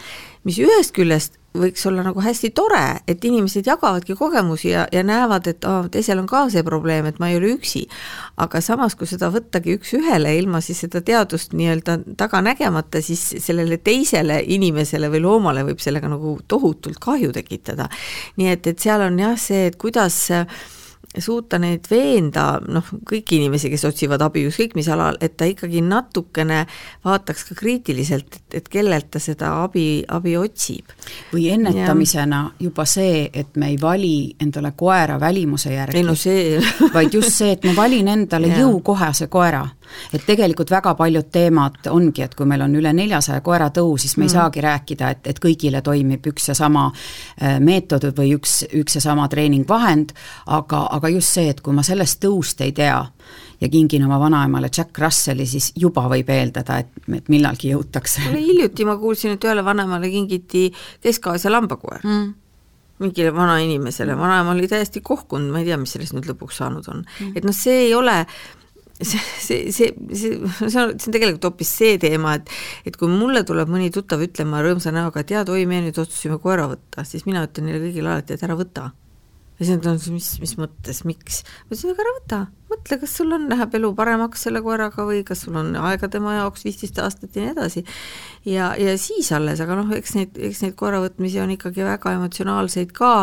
mis 0.49 0.61
ühest 0.63 0.95
küljest 0.97 1.39
võiks 1.57 1.85
olla 1.89 2.03
nagu 2.05 2.21
hästi 2.23 2.51
tore, 2.57 3.01
et 3.09 3.25
inimesed 3.25 3.67
jagavadki 3.67 4.15
kogemusi 4.19 4.71
ja, 4.71 4.85
ja 4.93 5.03
näevad, 5.07 5.49
et 5.51 5.65
aa 5.65 5.81
oh,, 5.83 5.89
teisel 5.93 6.21
on 6.21 6.29
ka 6.29 6.45
see 6.53 6.63
probleem, 6.67 7.09
et 7.09 7.19
ma 7.23 7.31
ei 7.31 7.39
ole 7.39 7.55
üksi. 7.57 7.87
aga 8.37 8.61
samas, 8.65 8.95
kui 8.99 9.09
seda 9.11 9.31
võttagi 9.35 9.79
üks-ühele, 9.79 10.35
ilma 10.39 10.61
siis 10.65 10.85
seda 10.85 11.01
teadust 11.05 11.57
nii-öelda 11.59 11.99
taga 12.21 12.43
nägemata, 12.45 13.03
siis 13.03 13.25
sellele 13.45 13.81
teisele 13.83 14.43
inimesele 14.47 15.11
või 15.13 15.25
loomale 15.25 15.65
võib 15.67 15.81
sellega 15.83 16.11
nagu 16.11 16.39
tohutult 16.49 17.01
kahju 17.03 17.33
tekitada. 17.33 17.89
nii 18.37 18.53
et, 18.53 18.67
et 18.67 18.79
seal 18.79 19.09
on 19.09 19.19
jah, 19.19 19.39
see, 19.41 19.67
et 19.73 19.81
kuidas 19.81 20.21
äh, 20.35 20.47
suuta 21.25 21.59
neid 21.59 21.87
veenda, 21.91 22.61
noh, 22.69 22.85
kõiki 23.09 23.39
inimesi, 23.39 23.71
kes 23.73 23.85
otsivad 23.89 24.23
abi 24.25 24.45
ükskõik 24.49 24.77
mis 24.79 24.89
alal, 24.93 25.19
et 25.25 25.37
ta 25.39 25.49
ikkagi 25.49 25.83
natukene 25.85 26.65
vaataks 27.07 27.49
ka 27.51 27.59
kriitiliselt, 27.59 28.41
et, 28.41 28.59
et 28.61 28.69
kellelt 28.69 29.11
ta 29.15 29.23
seda 29.23 29.55
abi, 29.65 30.05
abi 30.09 30.37
otsib. 30.39 30.95
või 31.33 31.49
ennetamisena 31.55 32.43
ja. 32.45 32.65
juba 32.69 32.85
see, 32.89 33.29
et 33.33 33.57
me 33.57 33.73
ei 33.73 33.81
vali 33.81 34.35
endale 34.41 34.73
koera 34.77 35.19
välimuse 35.21 35.73
järgi. 35.75 35.99
ei 35.99 36.07
no 36.07 36.15
see 36.15 36.59
vaid 36.95 37.15
just 37.15 37.35
see, 37.35 37.53
et 37.57 37.65
ma 37.65 37.75
valin 37.77 38.09
endale 38.09 38.53
jõukohase 38.61 39.29
koera 39.29 39.67
et 40.13 40.25
tegelikult 40.27 40.71
väga 40.71 40.95
paljud 40.99 41.31
teemad 41.33 41.91
ongi, 41.93 42.23
et 42.27 42.35
kui 42.39 42.47
meil 42.49 42.65
on 42.67 42.77
üle 42.79 42.93
neljasaja 42.93 43.41
koera 43.45 43.71
tõu, 43.75 43.97
siis 43.99 44.17
me 44.17 44.27
ei 44.27 44.31
mm. 44.31 44.37
saagi 44.37 44.65
rääkida, 44.65 45.11
et, 45.17 45.27
et 45.33 45.43
kõigile 45.43 45.83
toimib 45.85 46.27
üks 46.33 46.51
ja 46.51 46.57
sama 46.59 46.89
äh, 46.91 47.59
meetod 47.61 48.09
või 48.17 48.35
üks, 48.39 48.63
üks 48.75 48.99
ja 48.99 49.05
sama 49.09 49.29
treeningvahend, 49.29 50.15
aga, 50.47 50.87
aga 50.99 51.13
just 51.17 51.39
see, 51.39 51.49
et 51.53 51.61
kui 51.65 51.77
ma 51.77 51.87
sellest 51.87 52.23
tõust 52.25 52.65
ei 52.65 52.73
tea, 52.77 53.03
ja 53.61 53.69
kingin 53.69 54.05
oma 54.05 54.21
vanaemale 54.21 54.71
Jack 54.77 54.99
Russelli, 54.99 55.47
siis 55.47 55.73
juba 55.77 56.07
võib 56.11 56.29
eeldada, 56.31 56.79
et, 56.83 56.91
et 57.17 57.31
millalgi 57.33 57.73
jõutakse. 57.73 58.29
hiljuti 58.35 58.87
ma 58.87 58.97
kuulsin, 58.99 59.35
et 59.35 59.47
ühele 59.47 59.65
vanaemale 59.65 60.11
kingiti 60.13 60.69
Kesk-Aasia 61.03 61.53
lambakoer. 61.53 62.05
Mm. 62.05 62.29
Mingile 62.99 63.31
vanainimesele, 63.35 64.17
vanaema 64.19 64.51
oli 64.51 64.67
täiesti 64.67 65.01
kohkunud, 65.07 65.53
ma 65.55 65.61
ei 65.63 65.69
tea, 65.69 65.77
mis 65.79 65.93
sellest 65.95 66.17
nüüd 66.17 66.27
lõpuks 66.33 66.57
saanud 66.59 66.89
on. 66.91 67.05
Mm.. 67.05 67.37
et 67.39 67.45
noh, 67.47 67.55
see 67.55 67.85
ei 67.87 67.93
ole 67.95 68.25
see, 69.03 69.19
see, 69.39 69.73
see, 69.73 69.95
see, 70.13 70.39
see 70.69 70.81
on, 70.81 70.95
see 70.99 71.09
on 71.09 71.15
tegelikult 71.15 71.49
hoopis 71.51 71.71
see 71.81 71.99
teema, 72.03 72.35
et 72.39 72.89
et 72.89 72.97
kui 72.99 73.11
mulle 73.11 73.45
tuleb 73.47 73.71
mõni 73.71 73.93
tuttav 73.95 74.23
ütlema 74.25 74.63
rõõmsa 74.65 74.93
näoga, 74.95 75.23
et 75.23 75.35
jaa, 75.35 75.45
Toi, 75.49 75.67
me 75.71 75.83
nüüd 75.85 75.99
otsustasime 75.99 76.41
koera 76.43 76.67
võtta, 76.71 77.05
siis 77.07 77.27
mina 77.29 77.45
ütlen 77.47 77.69
neile 77.69 77.83
kõigile 77.87 78.11
alati, 78.13 78.35
et 78.35 78.43
ära 78.45 78.57
võta. 78.59 78.91
ja 79.59 79.67
siis 79.67 79.77
nad 79.77 79.87
on, 79.91 80.01
mis, 80.15 80.33
mis 80.43 80.57
mõttes, 80.59 81.05
miks? 81.07 81.45
ma 81.47 81.71
ütlesin, 81.71 81.95
aga 81.95 82.05
ära 82.05 82.17
võta, 82.19 82.41
mõtle, 82.73 82.99
kas 83.05 83.15
sul 83.21 83.39
on, 83.39 83.47
läheb 83.53 83.79
elu 83.79 83.93
paremaks 84.01 84.45
selle 84.49 84.63
koeraga 84.67 85.07
või 85.07 85.23
kas 85.27 85.47
sul 85.47 85.57
on 85.63 85.73
aega 85.79 86.11
tema 86.11 86.35
jaoks 86.41 86.67
viisteist 86.67 86.99
aastat 87.03 87.39
ja 87.39 87.47
nii 87.47 87.55
edasi. 87.55 87.85
ja, 88.51 88.75
ja 88.79 88.99
siis 88.99 89.31
alles, 89.33 89.63
aga 89.63 89.79
noh, 89.79 89.95
eks 89.95 90.19
neid, 90.19 90.43
eks 90.51 90.67
neid 90.67 90.79
koera 90.79 91.01
võtmisi 91.07 91.39
on 91.45 91.55
ikkagi 91.55 91.87
väga 91.87 92.19
emotsionaalseid 92.19 92.95
ka 92.99 93.15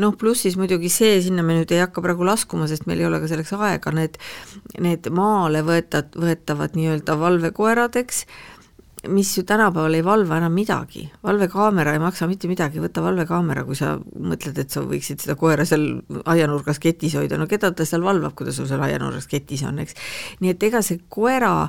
noh, 0.00 0.14
pluss 0.18 0.46
siis 0.46 0.56
muidugi 0.60 0.88
see, 0.92 1.18
sinna 1.24 1.44
me 1.44 1.58
nüüd 1.58 1.72
ei 1.74 1.82
hakka 1.82 2.04
praegu 2.04 2.24
laskuma, 2.26 2.68
sest 2.70 2.86
meil 2.88 3.02
ei 3.02 3.08
ole 3.08 3.20
ka 3.22 3.28
selleks 3.30 3.52
aega, 3.58 3.92
need, 3.96 4.18
need 4.80 5.08
maale 5.12 5.64
võetad, 5.66 6.14
võetavad 6.18 6.76
nii-öelda 6.78 7.18
valvekoerad, 7.20 7.98
eks, 8.00 8.24
mis 9.12 9.32
ju 9.36 9.42
tänapäeval 9.42 9.96
ei 9.98 10.04
valva 10.06 10.38
enam 10.38 10.54
midagi, 10.54 11.08
valvekaamera 11.26 11.96
ei 11.96 12.02
maksa 12.02 12.28
mitte 12.30 12.48
midagi, 12.48 12.80
võta 12.80 13.02
valvekaamera, 13.02 13.64
kui 13.66 13.76
sa 13.76 13.96
mõtled, 13.98 14.60
et 14.62 14.70
sa 14.70 14.84
võiksid 14.86 15.24
seda 15.24 15.34
koera 15.38 15.66
seal 15.68 15.88
aianurgas 16.22 16.78
ketis 16.82 17.16
hoida, 17.18 17.40
no 17.40 17.48
keda 17.50 17.72
ta 17.74 17.86
seal 17.88 18.04
valvab, 18.06 18.36
kui 18.38 18.46
ta 18.46 18.54
sul 18.54 18.70
seal 18.70 18.84
aianurgas 18.86 19.26
ketis 19.30 19.66
on, 19.66 19.82
eks. 19.82 19.98
nii 20.40 20.54
et 20.54 20.68
ega 20.70 20.84
see 20.86 21.02
koera 21.10 21.66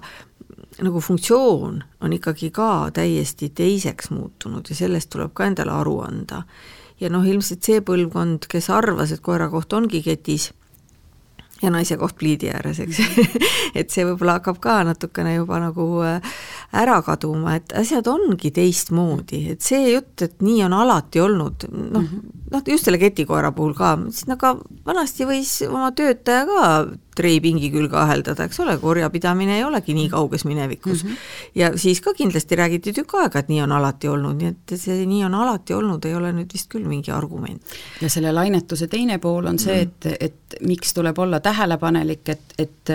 nagu 0.83 1.01
funktsioon 1.01 1.81
on 2.05 2.13
ikkagi 2.13 2.49
ka 2.53 2.69
täiesti 2.93 3.49
teiseks 3.53 4.09
muutunud 4.13 4.69
ja 4.69 4.77
sellest 4.77 5.11
tuleb 5.13 5.33
ka 5.33 5.49
endale 5.49 5.73
aru 5.73 5.99
anda 6.05 6.43
ja 7.03 7.11
noh, 7.11 7.25
ilmselt 7.27 7.63
see 7.65 7.83
põlvkond, 7.85 8.47
kes 8.51 8.69
arvas, 8.73 9.11
et 9.11 9.23
koera 9.23 9.49
koht 9.51 9.73
ongi 9.75 10.03
ketis 10.05 10.51
ja 11.63 11.71
naise 11.71 11.97
koht 11.99 12.17
pliidi 12.19 12.49
ääres, 12.51 12.79
eks. 12.83 12.99
Et 13.79 13.89
see 13.89 14.05
võib-olla 14.05 14.37
hakkab 14.37 14.59
ka 14.61 14.75
natukene 14.85 15.35
juba 15.37 15.57
nagu 15.63 15.85
äh, 16.05 16.33
ära 16.75 16.99
kaduma, 17.05 17.55
et 17.57 17.73
asjad 17.77 18.07
ongi 18.11 18.51
teistmoodi, 18.53 19.39
et 19.53 19.65
see 19.65 19.93
jutt, 19.93 20.25
et 20.25 20.43
nii 20.45 20.63
on 20.67 20.75
alati 20.77 21.23
olnud, 21.23 21.65
noh 21.71 22.03
-hmm., 22.03 22.27
noh 22.53 22.67
just 22.69 22.85
selle 22.85 22.99
ketikoera 23.01 23.51
puhul 23.55 23.73
ka, 23.77 23.95
siis 24.11 24.27
no 24.29 24.37
aga 24.37 24.55
vanasti 24.85 25.25
võis 25.29 25.55
oma 25.69 25.91
töötaja 25.95 26.45
ka 26.49 26.67
treipingi 27.15 27.69
külge 27.73 27.97
aheldada, 27.99 28.47
eks 28.47 28.59
ole, 28.63 28.77
korjapidamine 28.81 29.57
ei 29.57 29.63
olegi 29.63 29.95
nii 29.97 30.09
kauges 30.13 30.45
minevikus 30.45 31.03
mm. 31.03 31.09
-hmm. 31.09 31.17
ja 31.55 31.71
siis 31.77 32.01
ka 32.01 32.13
kindlasti 32.13 32.55
räägiti 32.55 32.93
tükk 32.93 33.15
aega, 33.21 33.39
et 33.39 33.49
nii 33.49 33.61
on 33.61 33.71
alati 33.71 34.07
olnud, 34.07 34.41
nii 34.41 34.53
et 34.53 34.75
see 34.79 35.05
nii 35.05 35.23
on 35.25 35.35
alati 35.35 35.73
olnud, 35.73 36.05
ei 36.05 36.15
ole 36.15 36.33
nüüd 36.33 36.53
vist 36.53 36.69
küll 36.69 36.87
mingi 36.87 37.11
argument. 37.11 37.61
ja 38.01 38.09
selle 38.09 38.31
lainetuse 38.31 38.87
teine 38.87 39.17
pool 39.17 39.45
on 39.45 39.59
see, 39.59 39.81
et, 39.81 40.09
et 40.19 40.59
miks 40.61 40.93
tuleb 40.93 41.19
olla 41.19 41.39
tähelepanelik, 41.39 42.29
et, 42.29 42.53
et 42.57 42.93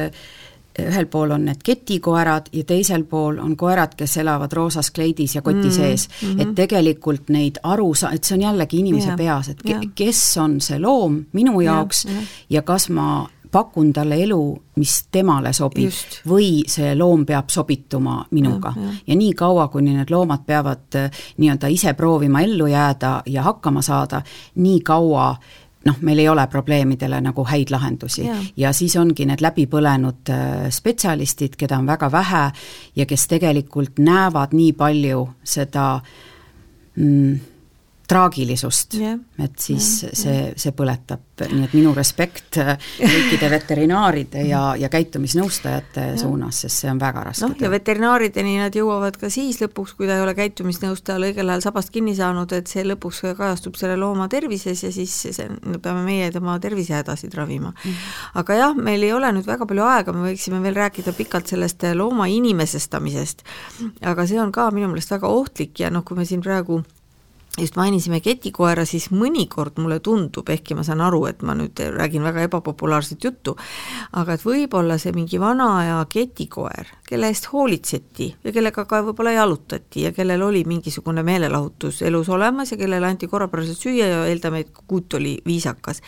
ühel 0.78 1.06
pool 1.10 1.32
on 1.34 1.44
need 1.48 1.62
ketikoerad 1.64 2.50
ja 2.52 2.64
teisel 2.68 3.04
pool 3.08 3.38
on 3.42 3.56
koerad, 3.58 3.94
kes 3.98 4.16
elavad 4.22 4.52
roosas 4.54 4.90
kleidis 4.94 5.34
ja 5.36 5.42
koti 5.42 5.66
mm, 5.66 5.74
sees 5.74 6.08
mm. 6.08 6.28
-hmm. 6.28 6.42
et 6.42 6.54
tegelikult 6.54 7.28
neid 7.34 7.58
aru 7.62 7.94
sa-, 7.94 8.12
et 8.14 8.24
see 8.24 8.36
on 8.38 8.42
jällegi 8.46 8.78
inimese 8.78 9.08
yeah, 9.08 9.16
peas, 9.16 9.48
et 9.48 9.64
yeah. 9.68 9.82
kes 9.94 10.22
on 10.38 10.60
see 10.60 10.78
loom 10.78 11.24
minu 11.32 11.60
jaoks 11.60 12.04
yeah, 12.04 12.16
yeah. 12.16 12.28
ja 12.50 12.62
kas 12.62 12.88
ma 12.88 13.28
pakun 13.50 13.92
talle 13.92 14.18
elu, 14.22 14.40
mis 14.76 14.94
temale 15.12 15.52
sobib 15.52 15.88
Just. 15.90 16.20
või 16.28 16.62
see 16.68 16.94
loom 16.98 17.24
peab 17.26 17.50
sobituma 17.50 18.20
minuga. 18.30 18.72
ja, 18.76 18.82
ja. 18.82 18.98
ja 19.06 19.16
nii 19.16 19.32
kaua, 19.38 19.68
kuni 19.68 19.94
need 19.96 20.10
loomad 20.10 20.44
peavad 20.46 20.98
äh, 21.00 21.22
nii-öelda 21.36 21.70
ise 21.72 21.94
proovima 21.94 22.42
ellu 22.42 22.66
jääda 22.66 23.22
ja 23.26 23.42
hakkama 23.42 23.82
saada, 23.82 24.22
nii 24.54 24.80
kaua 24.80 25.32
noh, 25.86 25.98
meil 26.00 26.18
ei 26.18 26.28
ole 26.28 26.46
probleemidele 26.50 27.20
nagu 27.22 27.44
häid 27.46 27.70
lahendusi 27.70 28.26
ja, 28.26 28.36
ja 28.56 28.72
siis 28.76 28.96
ongi 29.00 29.26
need 29.28 29.42
läbipõlenud 29.44 30.32
äh, 30.34 30.68
spetsialistid, 30.74 31.56
keda 31.58 31.78
on 31.78 31.86
väga 31.88 32.10
vähe 32.12 32.44
ja 32.96 33.06
kes 33.06 33.28
tegelikult 33.30 34.02
näevad 34.02 34.56
nii 34.56 34.72
palju 34.78 35.24
seda 35.44 35.90
mm, 36.96 37.38
traagilisust 38.08 38.94
yeah., 38.96 39.18
et 39.42 39.58
siis 39.60 39.86
yeah, 40.02 40.14
see 40.16 40.36
see 40.56 40.72
põletab, 40.76 41.20
nii 41.44 41.66
et 41.66 41.74
minu 41.76 41.92
respekt 41.96 42.58
äh, 42.62 42.74
kõikide 42.98 43.50
veterinaaride 43.52 44.44
ja, 44.48 44.62
ja 44.80 44.88
käitumisnõustajate 44.92 46.04
yeah. 46.06 46.16
suunas, 46.20 46.62
sest 46.64 46.84
see 46.84 46.90
on 46.90 47.00
väga 47.02 47.26
raske. 47.28 47.44
noh, 47.44 47.56
ja 47.60 47.70
veterinaarideni 47.72 48.56
nad 48.62 48.78
jõuavad 48.78 49.18
ka 49.20 49.30
siis 49.32 49.60
lõpuks, 49.62 49.94
kui 49.98 50.08
ta 50.08 50.16
ei 50.16 50.24
ole 50.24 50.34
käitumisnõustajal 50.38 51.28
õigel 51.28 51.52
ajal 51.52 51.66
sabast 51.68 51.92
kinni 51.94 52.16
saanud, 52.18 52.52
et 52.56 52.70
see 52.70 52.86
lõpuks 52.88 53.22
kajastub 53.38 53.76
selle 53.80 53.98
looma 54.00 54.28
tervises 54.32 54.84
ja 54.86 54.92
siis 54.94 55.14
see, 55.28 55.48
peame 55.84 56.04
meie 56.06 56.32
tema 56.34 56.56
tervisehädasid 56.62 57.36
ravima 57.36 57.74
mm. 57.74 58.04
aga 58.40 58.60
jah, 58.62 58.76
meil 58.88 59.04
ei 59.04 59.12
ole 59.12 59.34
nüüd 59.36 59.48
väga 59.48 59.68
palju 59.68 59.84
aega, 59.84 60.16
me 60.16 60.30
võiksime 60.30 60.62
veel 60.64 60.78
rääkida 60.80 61.12
pikalt 61.16 61.52
sellest 61.52 61.84
looma 61.98 62.30
inimesestamisest, 62.32 63.44
aga 64.08 64.26
see 64.28 64.40
on 64.40 64.54
ka 64.54 64.70
minu 64.72 64.88
meelest 64.88 65.12
väga 65.12 65.28
ohtlik 65.28 65.84
ja 65.84 65.92
noh, 65.92 66.06
kui 66.08 66.16
me 66.16 66.26
siin 66.28 66.40
praegu 66.44 66.80
just 67.60 67.76
mainisime 67.76 68.20
ketikoera, 68.24 68.84
siis 68.88 69.08
mõnikord 69.14 69.78
mulle 69.82 69.98
tundub, 70.04 70.48
ehkki 70.48 70.76
ma 70.78 70.84
saan 70.86 71.02
aru, 71.04 71.24
et 71.30 71.42
ma 71.46 71.54
nüüd 71.58 71.80
räägin 71.94 72.24
väga 72.26 72.46
ebapopulaarset 72.48 73.24
juttu, 73.24 73.56
aga 74.18 74.36
et 74.36 74.44
võib-olla 74.44 74.98
see 75.00 75.14
mingi 75.16 75.40
vana 75.40 75.68
aja 75.80 75.98
ketikoer, 76.10 76.92
kelle 77.08 77.30
eest 77.32 77.50
hoolitseti 77.52 78.30
ja 78.44 78.54
kellega 78.54 78.84
ka 78.88 79.02
võib-olla 79.06 79.36
jalutati 79.36 80.06
ja 80.06 80.12
kellel 80.16 80.42
oli 80.46 80.64
mingisugune 80.68 81.22
meelelahutus 81.26 82.02
elus 82.02 82.28
olemas 82.28 82.72
ja 82.72 82.80
kellele 82.80 83.08
anti 83.08 83.28
korrapäraselt 83.28 83.80
süüa 83.80 84.12
ja 84.12 84.20
eeldame, 84.28 84.64
et 84.66 84.84
kuut 84.86 85.14
oli 85.18 85.38
viisakas, 85.46 86.02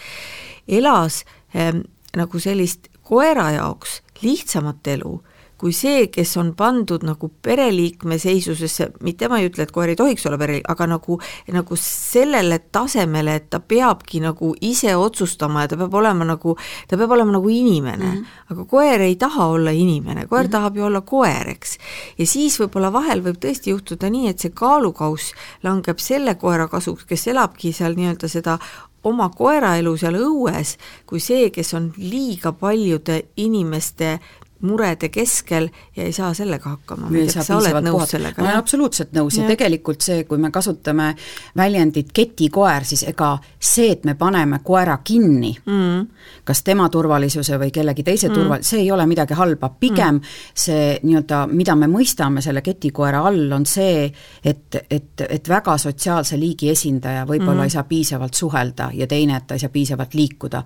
elas 0.68 1.24
ähm, 1.56 1.84
nagu 2.16 2.38
sellist 2.42 2.90
koera 3.02 3.50
jaoks 3.56 4.00
lihtsamat 4.22 4.86
elu 4.94 5.18
kui 5.60 5.74
see, 5.76 6.06
kes 6.08 6.32
on 6.40 6.54
pandud 6.56 7.02
nagu 7.04 7.28
pereliikme 7.44 8.16
seisusesse, 8.20 8.86
mitte 9.04 9.28
ma 9.28 9.40
ei 9.40 9.50
ütle, 9.50 9.66
et 9.66 9.74
koer 9.74 9.92
ei 9.92 9.98
tohiks 9.98 10.24
olla 10.28 10.38
pere, 10.40 10.60
aga 10.72 10.86
nagu, 10.88 11.18
nagu 11.52 11.78
sellele 11.80 12.62
tasemele, 12.72 13.34
et 13.36 13.50
ta 13.52 13.60
peabki 13.60 14.22
nagu 14.24 14.54
ise 14.64 14.94
otsustama 14.96 15.66
ja 15.66 15.72
ta 15.72 15.80
peab 15.82 15.98
olema 16.00 16.24
nagu, 16.32 16.56
ta 16.88 16.96
peab 16.96 17.12
olema 17.16 17.36
nagu 17.36 17.52
inimene 17.52 18.06
mm. 18.06 18.16
-hmm. 18.16 18.42
aga 18.54 18.64
koer 18.72 19.04
ei 19.04 19.16
taha 19.20 19.46
olla 19.52 19.70
inimene, 19.70 20.26
koer 20.26 20.42
mm 20.42 20.48
-hmm. 20.48 20.52
tahab 20.52 20.76
ju 20.76 20.84
olla 20.84 21.00
koer, 21.00 21.48
eks. 21.48 21.78
ja 22.18 22.26
siis 22.26 22.60
võib-olla 22.60 22.92
vahel 22.92 23.22
võib 23.22 23.36
tõesti 23.44 23.70
juhtuda 23.76 24.10
nii, 24.10 24.28
et 24.28 24.38
see 24.38 24.50
kaalukauss 24.50 25.34
langeb 25.62 25.98
selle 25.98 26.34
koera 26.34 26.68
kasuks, 26.68 27.04
kes 27.04 27.26
elabki 27.26 27.72
seal 27.72 27.94
nii-öelda 27.94 28.28
seda 28.28 28.58
oma 29.04 29.28
koeraelu 29.28 29.96
seal 29.96 30.16
õues, 30.20 30.76
kui 31.06 31.20
see, 31.20 31.50
kes 31.50 31.74
on 31.74 31.92
liiga 31.96 32.52
paljude 32.52 33.22
inimeste 33.36 34.18
murede 34.60 35.08
keskel 35.08 35.68
ja 35.96 36.04
ei 36.04 36.12
saa 36.12 36.34
sellega 36.34 36.74
hakkama, 36.74 37.08
sa 37.32 37.56
oled 37.56 37.78
nõus 37.84 37.94
puhata. 37.94 38.10
sellega? 38.10 38.42
ma 38.42 38.48
olen 38.48 38.60
absoluutselt 38.60 39.14
nõus 39.16 39.38
ja. 39.38 39.44
ja 39.44 39.54
tegelikult 39.54 40.04
see, 40.04 40.24
kui 40.28 40.38
me 40.38 40.50
kasutame 40.52 41.14
väljendit 41.56 42.12
ketikoer, 42.12 42.84
siis 42.84 43.06
ega 43.08 43.32
see, 43.58 43.90
et 43.94 44.04
me 44.04 44.14
paneme 44.20 44.60
koera 44.64 44.98
kinni 45.04 45.54
mm., 45.64 46.06
kas 46.44 46.62
tema 46.66 46.88
turvalisuse 46.92 47.58
või 47.60 47.72
kellegi 47.74 48.04
teise 48.06 48.28
mm. 48.28 48.36
turval-, 48.36 48.64
see 48.66 48.82
ei 48.84 48.90
ole 48.92 49.06
midagi 49.08 49.36
halba, 49.38 49.70
pigem 49.80 50.20
mm. 50.20 50.36
see 50.64 50.84
nii-öelda, 51.02 51.44
mida 51.52 51.76
me 51.78 51.88
mõistame 51.90 52.42
selle 52.44 52.62
ketikoera 52.64 53.22
all, 53.30 53.46
on 53.56 53.66
see, 53.68 54.06
et, 54.44 54.80
et, 54.90 55.24
et 55.26 55.48
väga 55.48 55.76
sotsiaalse 55.80 56.38
liigi 56.40 56.70
esindaja 56.72 57.24
võib-olla 57.28 57.62
mm. 57.62 57.70
ei 57.70 57.76
saa 57.76 57.86
piisavalt 57.88 58.36
suhelda 58.36 58.90
ja 58.96 59.08
teine, 59.10 59.40
et 59.40 59.48
ta 59.48 59.56
ei 59.56 59.64
saa 59.64 59.72
piisavalt 59.72 60.14
liikuda. 60.14 60.62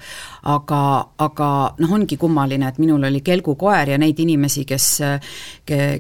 aga, 0.51 0.83
aga 1.19 1.49
noh, 1.79 1.95
ongi 1.95 2.17
kummaline, 2.21 2.69
et 2.69 2.79
minul 2.83 3.07
oli 3.09 3.21
kelgukoer, 3.25 3.84
koer 3.85 3.93
ja 3.95 3.99
neid 4.01 4.19
inimesi, 4.21 4.65
kes, 4.65 4.87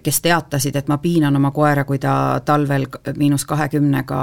kes 0.03 0.20
teatasid, 0.25 0.77
et 0.77 0.88
ma 0.88 0.99
piinan 1.03 1.37
oma 1.37 1.51
koera, 1.55 1.85
kui 1.85 1.99
ta 1.99 2.40
talvel 2.44 2.87
miinus 3.18 3.44
kahekümnega 3.49 4.20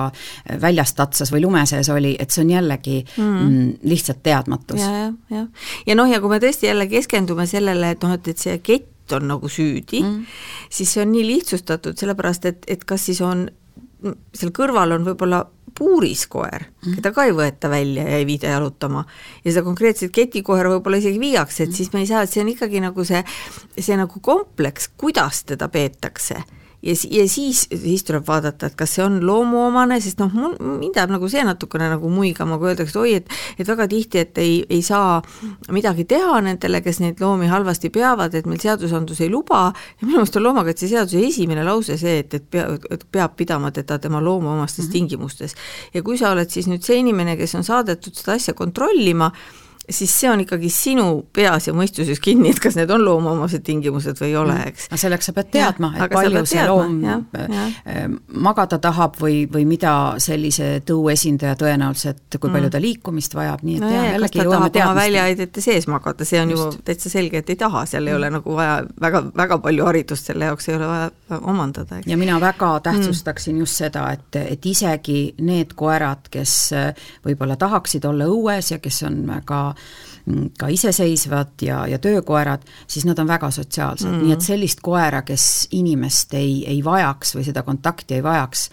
väljast 0.62 0.98
tatsas 0.98 1.32
või 1.32 1.44
lume 1.46 1.66
sees 1.70 1.90
oli, 1.90 2.16
et 2.20 2.32
see 2.32 2.46
on 2.46 2.56
jällegi 2.58 3.02
mm. 3.18 3.28
mm 3.28 3.60
lihtsalt 3.92 4.22
teadmatus 4.24 4.80
ja,. 4.82 4.90
jah, 4.92 5.14
jah. 5.30 5.48
ja 5.88 5.96
noh, 5.96 6.10
ja 6.10 6.20
kui 6.22 6.30
me 6.30 6.40
tõesti 6.42 6.68
jälle 6.68 6.88
keskendume 6.90 7.46
sellele, 7.50 7.94
et 7.96 8.04
noh, 8.04 8.14
et, 8.16 8.28
et 8.28 8.42
see 8.42 8.58
kett 8.64 9.16
on 9.16 9.28
nagu 9.28 9.50
süüdi 9.50 10.02
mm., 10.02 10.38
siis 10.72 10.94
see 10.94 11.04
on 11.04 11.12
nii 11.14 11.26
lihtsustatud, 11.28 11.98
sellepärast 12.00 12.48
et, 12.50 12.68
et 12.72 12.86
kas 12.88 13.10
siis 13.10 13.22
on 13.26 13.48
seal 14.34 14.54
kõrval 14.56 14.96
on 14.96 15.06
võib-olla 15.06 15.44
puuris 15.82 16.28
koer 16.30 16.68
mm., 16.68 17.00
keda 17.00 17.14
ka 17.16 17.26
ei 17.26 17.36
võeta 17.36 17.72
välja 17.72 18.06
ja 18.06 18.22
ei 18.22 18.30
viida 18.30 18.54
jalutama, 18.54 19.04
ja 19.42 19.50
seda 19.50 19.66
konkreetset 19.66 20.14
ketikoera 20.14 20.76
võib-olla 20.76 21.02
isegi 21.02 21.22
viiakse, 21.22 21.66
et 21.66 21.78
siis 21.78 21.90
me 21.96 22.06
ei 22.06 22.10
saa, 22.10 22.24
et 22.26 22.34
see 22.34 22.46
on 22.46 22.54
ikkagi 22.54 22.84
nagu 22.84 23.06
see, 23.08 23.24
see 23.80 23.98
nagu 23.98 24.22
kompleks, 24.22 24.92
kuidas 25.02 25.46
teda 25.50 25.72
peetakse 25.74 26.44
ja, 26.82 26.96
ja 27.12 27.28
siis, 27.30 27.68
siis 27.70 28.04
tuleb 28.04 28.26
vaadata, 28.28 28.70
et 28.72 28.76
kas 28.80 28.96
see 28.98 29.04
on 29.06 29.20
loomuomane, 29.26 30.00
sest 30.02 30.22
noh, 30.22 30.32
mul, 30.34 30.56
mind 30.82 30.98
jääb 30.98 31.14
nagu 31.14 31.30
see 31.32 31.44
natukene 31.46 31.90
nagu 31.92 32.10
muigama, 32.12 32.58
kui 32.62 32.72
öeldakse, 32.72 32.96
et 32.96 33.02
oi, 33.02 33.14
et 33.22 33.62
et 33.62 33.70
väga 33.70 33.88
tihti, 33.92 34.22
et 34.26 34.42
ei, 34.42 34.58
ei 34.70 34.82
saa 34.86 35.20
midagi 35.74 36.06
teha 36.10 36.42
nendele, 36.46 36.82
kes 36.86 37.02
neid 37.04 37.22
loomi 37.22 37.50
halvasti 37.52 37.92
peavad, 37.94 38.36
et 38.38 38.50
meil 38.50 38.62
seadusandlus 38.62 39.22
ei 39.22 39.30
luba 39.32 39.68
ja 39.72 40.08
minu 40.08 40.20
meelest 40.20 40.40
on 40.40 40.48
loomakaitseseaduse 40.48 41.24
esimene 41.28 41.66
lause 41.68 41.98
see, 42.02 42.20
et, 42.24 42.34
et 42.40 42.50
pea, 42.52 42.68
et 42.92 43.06
peab 43.12 43.38
pidama 43.38 43.72
teda 43.76 44.00
tema 44.02 44.22
loomuomastes 44.24 44.86
mm 44.86 44.90
-hmm. 44.90 44.92
tingimustes. 44.92 45.56
ja 45.94 46.02
kui 46.02 46.18
sa 46.18 46.32
oled 46.32 46.50
siis 46.50 46.68
nüüd 46.68 46.84
see 46.84 46.98
inimene, 46.98 47.38
kes 47.38 47.56
on 47.56 47.64
saadetud 47.64 48.16
seda 48.16 48.34
asja 48.34 48.54
kontrollima, 48.54 49.32
siis 49.90 50.12
see 50.20 50.30
on 50.30 50.42
ikkagi 50.44 50.70
sinu 50.72 51.06
peas 51.34 51.68
ja 51.68 51.74
mõistuses 51.76 52.20
kinni, 52.22 52.52
et 52.54 52.60
kas 52.62 52.76
need 52.78 52.92
on 52.94 53.04
loomuomased 53.06 53.64
tingimused 53.66 54.20
või 54.22 54.30
ei 54.30 54.36
ole, 54.38 54.56
mm. 54.56 54.72
eks. 54.72 54.88
aga 54.92 55.00
selleks 55.02 55.30
sa 55.30 55.34
pead 55.36 55.50
teadma, 55.56 55.92
et 55.98 56.14
palju 56.14 56.44
see 56.46 56.60
teadma, 56.60 56.76
loom 56.76 57.00
ja, 57.06 57.18
ja. 57.42 57.66
Äh, 57.90 58.04
magada 58.46 58.78
tahab 58.82 59.18
või, 59.22 59.44
või 59.52 59.66
mida 59.70 59.94
sellise 60.22 60.70
tõuesindaja 60.88 61.58
tõenäoliselt, 61.60 62.24
kui 62.38 62.50
mm. 62.50 62.58
palju 62.58 62.72
ta 62.76 62.82
liikumist 62.84 63.36
vajab, 63.38 63.66
nii 63.68 63.80
et 63.80 63.86
no, 63.86 63.92
jah, 63.96 64.08
jällegi 64.16 64.44
jõuame 64.44 64.70
teadmist. 64.70 65.00
väljaheidete 65.02 65.66
sees 65.66 65.90
magada, 65.92 66.28
see 66.30 66.42
on 66.44 66.54
just. 66.56 66.78
ju 66.78 66.86
täitsa 66.92 67.14
selge, 67.14 67.42
et 67.42 67.52
ei 67.54 67.60
taha, 67.60 67.84
seal 67.90 68.06
ei 68.06 68.14
mm. 68.14 68.22
ole 68.22 68.32
nagu 68.38 68.58
vaja 68.60 68.78
väga, 69.02 69.24
väga 69.44 69.60
palju 69.66 69.90
haridust 69.90 70.32
selle 70.32 70.52
jaoks 70.52 70.70
ei 70.70 70.78
ole 70.78 70.92
vaja 70.92 71.42
omandada, 71.42 72.00
eks. 72.00 72.12
ja 72.12 72.20
mina 72.22 72.38
väga 72.42 72.76
tähtsustaksin 72.86 73.58
mm. 73.58 73.66
just 73.66 73.82
seda, 73.82 74.06
et, 74.14 74.40
et 74.46 74.70
isegi 74.70 75.20
need 75.42 75.74
koerad, 75.80 76.30
kes 76.32 76.56
võib-olla 77.26 77.58
tahaksid 77.60 78.06
olla 78.06 78.30
õues 78.30 78.74
ja 78.76 78.80
kes 78.84 79.02
on 79.10 79.24
väga 79.28 79.62
ka 80.60 80.68
iseseisvad 80.70 81.62
ja, 81.66 81.86
ja 81.88 82.00
töökoerad, 82.00 82.62
siis 82.88 83.06
nad 83.06 83.20
on 83.20 83.28
väga 83.28 83.52
sotsiaalsed 83.52 84.10
mm, 84.10 84.18
-hmm. 84.18 84.24
nii 84.24 84.34
et 84.34 84.42
sellist 84.42 84.82
koera, 84.82 85.22
kes 85.22 85.68
inimest 85.72 86.34
ei, 86.34 86.66
ei 86.68 86.84
vajaks 86.84 87.36
või 87.36 87.46
seda 87.48 87.64
kontakti 87.64 88.20
ei 88.20 88.24
vajaks, 88.24 88.70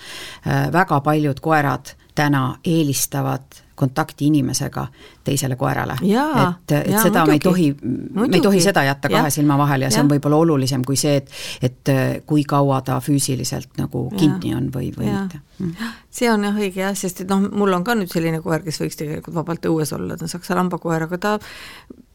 äh, 0.47 0.73
väga 0.73 1.01
paljud 1.01 1.41
koerad 1.41 1.95
täna 2.15 2.59
eelistavad 2.65 3.68
kontakti 3.79 4.27
inimesega 4.27 4.87
teisele 5.25 5.57
koerale. 5.57 5.99
et, 6.03 6.73
et 6.73 6.91
jaa, 6.93 7.03
seda 7.03 7.25
muidugi. 7.27 7.31
me 7.31 7.35
ei 7.35 7.41
tohi, 7.45 8.29
me 8.29 8.37
ei 8.37 8.45
tohi 8.45 8.63
seda 8.65 8.85
jätta 8.85 9.11
kahe 9.13 9.31
ja. 9.31 9.35
silma 9.35 9.59
vahele 9.59 9.87
ja 9.89 9.93
see 9.95 10.01
ja. 10.01 10.07
on 10.07 10.13
võib-olla 10.13 10.41
olulisem 10.45 10.85
kui 10.87 10.99
see, 10.99 11.17
et 11.23 11.31
et 11.63 11.93
äh, 11.93 12.05
kui 12.27 12.45
kaua 12.49 12.81
ta 12.87 12.99
füüsiliselt 13.05 13.79
nagu 13.79 14.09
kinni 14.17 14.55
on 14.57 14.71
või, 14.75 14.91
või 14.97 15.09
ja. 15.11 15.23
mitte 15.23 15.41
mm.. 15.59 15.95
see 16.21 16.31
on 16.33 16.47
jah 16.49 16.59
õige 16.65 16.83
jah, 16.83 16.97
sest 16.99 17.25
et 17.25 17.31
noh, 17.31 17.49
mul 17.63 17.75
on 17.77 17.87
ka 17.87 17.97
nüüd 17.99 18.13
selline 18.13 18.43
koer, 18.45 18.65
kes 18.67 18.81
võiks 18.83 18.99
tegelikult 19.01 19.39
vabalt 19.41 19.71
õues 19.71 19.95
olla, 19.97 20.19
ta 20.19 20.27
on 20.27 20.35
saksa 20.35 20.59
lambakoer, 20.59 21.09
aga 21.09 21.21
ta 21.23 21.37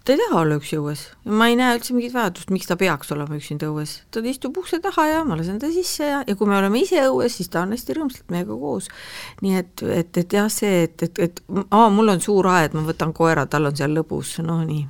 ta 0.03 0.11
ei 0.11 0.19
taha 0.19 0.39
olla 0.41 0.57
üksi 0.59 0.77
õues. 0.81 1.01
ma 1.31 1.47
ei 1.47 1.55
näe 1.55 1.77
üldse 1.77 1.93
mingit 1.95 2.13
vajadust, 2.15 2.49
miks 2.51 2.67
ta 2.67 2.75
peaks 2.79 3.11
olema 3.15 3.37
üksinda 3.37 3.69
õues. 3.71 3.95
ta 4.11 4.23
istub 4.27 4.57
ukse 4.59 4.81
taha 4.83 5.05
ja 5.07 5.21
ma 5.27 5.37
lasen 5.39 5.61
ta 5.61 5.69
sisse 5.71 6.09
ja, 6.09 6.21
ja 6.27 6.35
kui 6.35 6.49
me 6.49 6.57
oleme 6.57 6.81
ise 6.83 7.05
õues, 7.07 7.37
siis 7.39 7.51
ta 7.53 7.61
on 7.63 7.71
hästi 7.75 7.95
rõõmsalt 7.95 8.33
meiega 8.33 8.57
koos. 8.59 8.89
nii 9.41 9.55
et, 9.61 9.83
et, 9.87 10.21
et 10.23 10.35
jah, 10.39 10.49
see, 10.51 10.83
et, 10.89 11.05
et, 11.07 11.21
et 11.27 11.43
aa, 11.63 11.87
mul 11.93 12.11
on 12.15 12.23
suur 12.23 12.49
aed, 12.51 12.75
ma 12.75 12.83
võtan 12.87 13.13
koera, 13.15 13.45
tal 13.47 13.69
on 13.71 13.77
seal 13.79 13.95
lõbus, 13.95 14.35
no 14.43 14.59
nii 14.67 14.83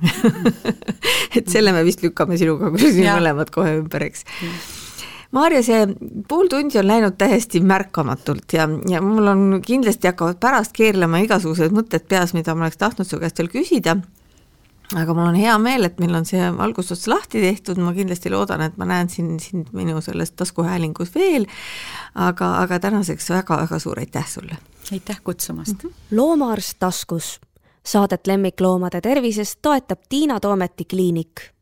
et 1.38 1.46
selle 1.50 1.74
me 1.76 1.84
vist 1.86 2.02
lükkame 2.02 2.38
sinuga 2.40 2.72
kusjuures 2.74 3.14
mõlemad 3.14 3.54
kohe 3.54 3.78
ümber, 3.82 4.08
eks 4.10 4.26
Maarja, 5.34 5.64
see 5.66 5.78
pool 6.30 6.46
tundi 6.46 6.78
on 6.78 6.86
läinud 6.86 7.16
täiesti 7.18 7.58
märkamatult 7.62 8.54
ja, 8.54 8.68
ja 8.90 9.00
mul 9.02 9.30
on 9.30 9.46
kindlasti 9.66 10.06
hakkavad 10.06 10.38
pärast 10.42 10.74
keerlema 10.74 11.22
igasugused 11.24 11.74
mõtted 11.74 12.06
peas, 12.10 12.36
mida 12.38 12.54
ma 12.54 12.68
oleks 12.68 12.78
tahtnud 12.78 13.08
su 13.08 13.18
käest 13.22 13.42
veel 13.42 13.50
küsida 13.50 13.96
aga 14.92 15.14
mul 15.14 15.30
on 15.30 15.38
hea 15.38 15.54
meel, 15.58 15.88
et 15.88 15.98
meil 16.02 16.14
on 16.14 16.26
see 16.28 16.40
algusots 16.40 17.06
lahti 17.08 17.40
tehtud, 17.40 17.80
ma 17.82 17.94
kindlasti 17.96 18.32
loodan, 18.32 18.62
et 18.66 18.76
ma 18.80 18.88
näen 18.88 19.08
siin 19.12 19.38
sind 19.40 19.72
minu 19.72 20.00
selles 20.04 20.34
taskuhäälingus 20.36 21.14
veel, 21.14 21.48
aga, 22.14 22.56
aga 22.60 22.78
tänaseks 22.78 23.30
väga-väga 23.30 23.78
suur 23.78 24.02
aitäh 24.02 24.28
sulle! 24.28 24.60
aitäh 24.92 25.20
kutsumast 25.24 25.82
mm! 25.82 25.88
-hmm. 25.90 26.16
loomaarst 26.16 26.78
taskus. 26.78 27.40
Saadet 27.84 28.26
lemmikloomade 28.26 29.00
tervisest 29.00 29.58
toetab 29.62 30.00
Tiina 30.08 30.40
Toometi 30.40 30.84
kliinik 30.84 31.53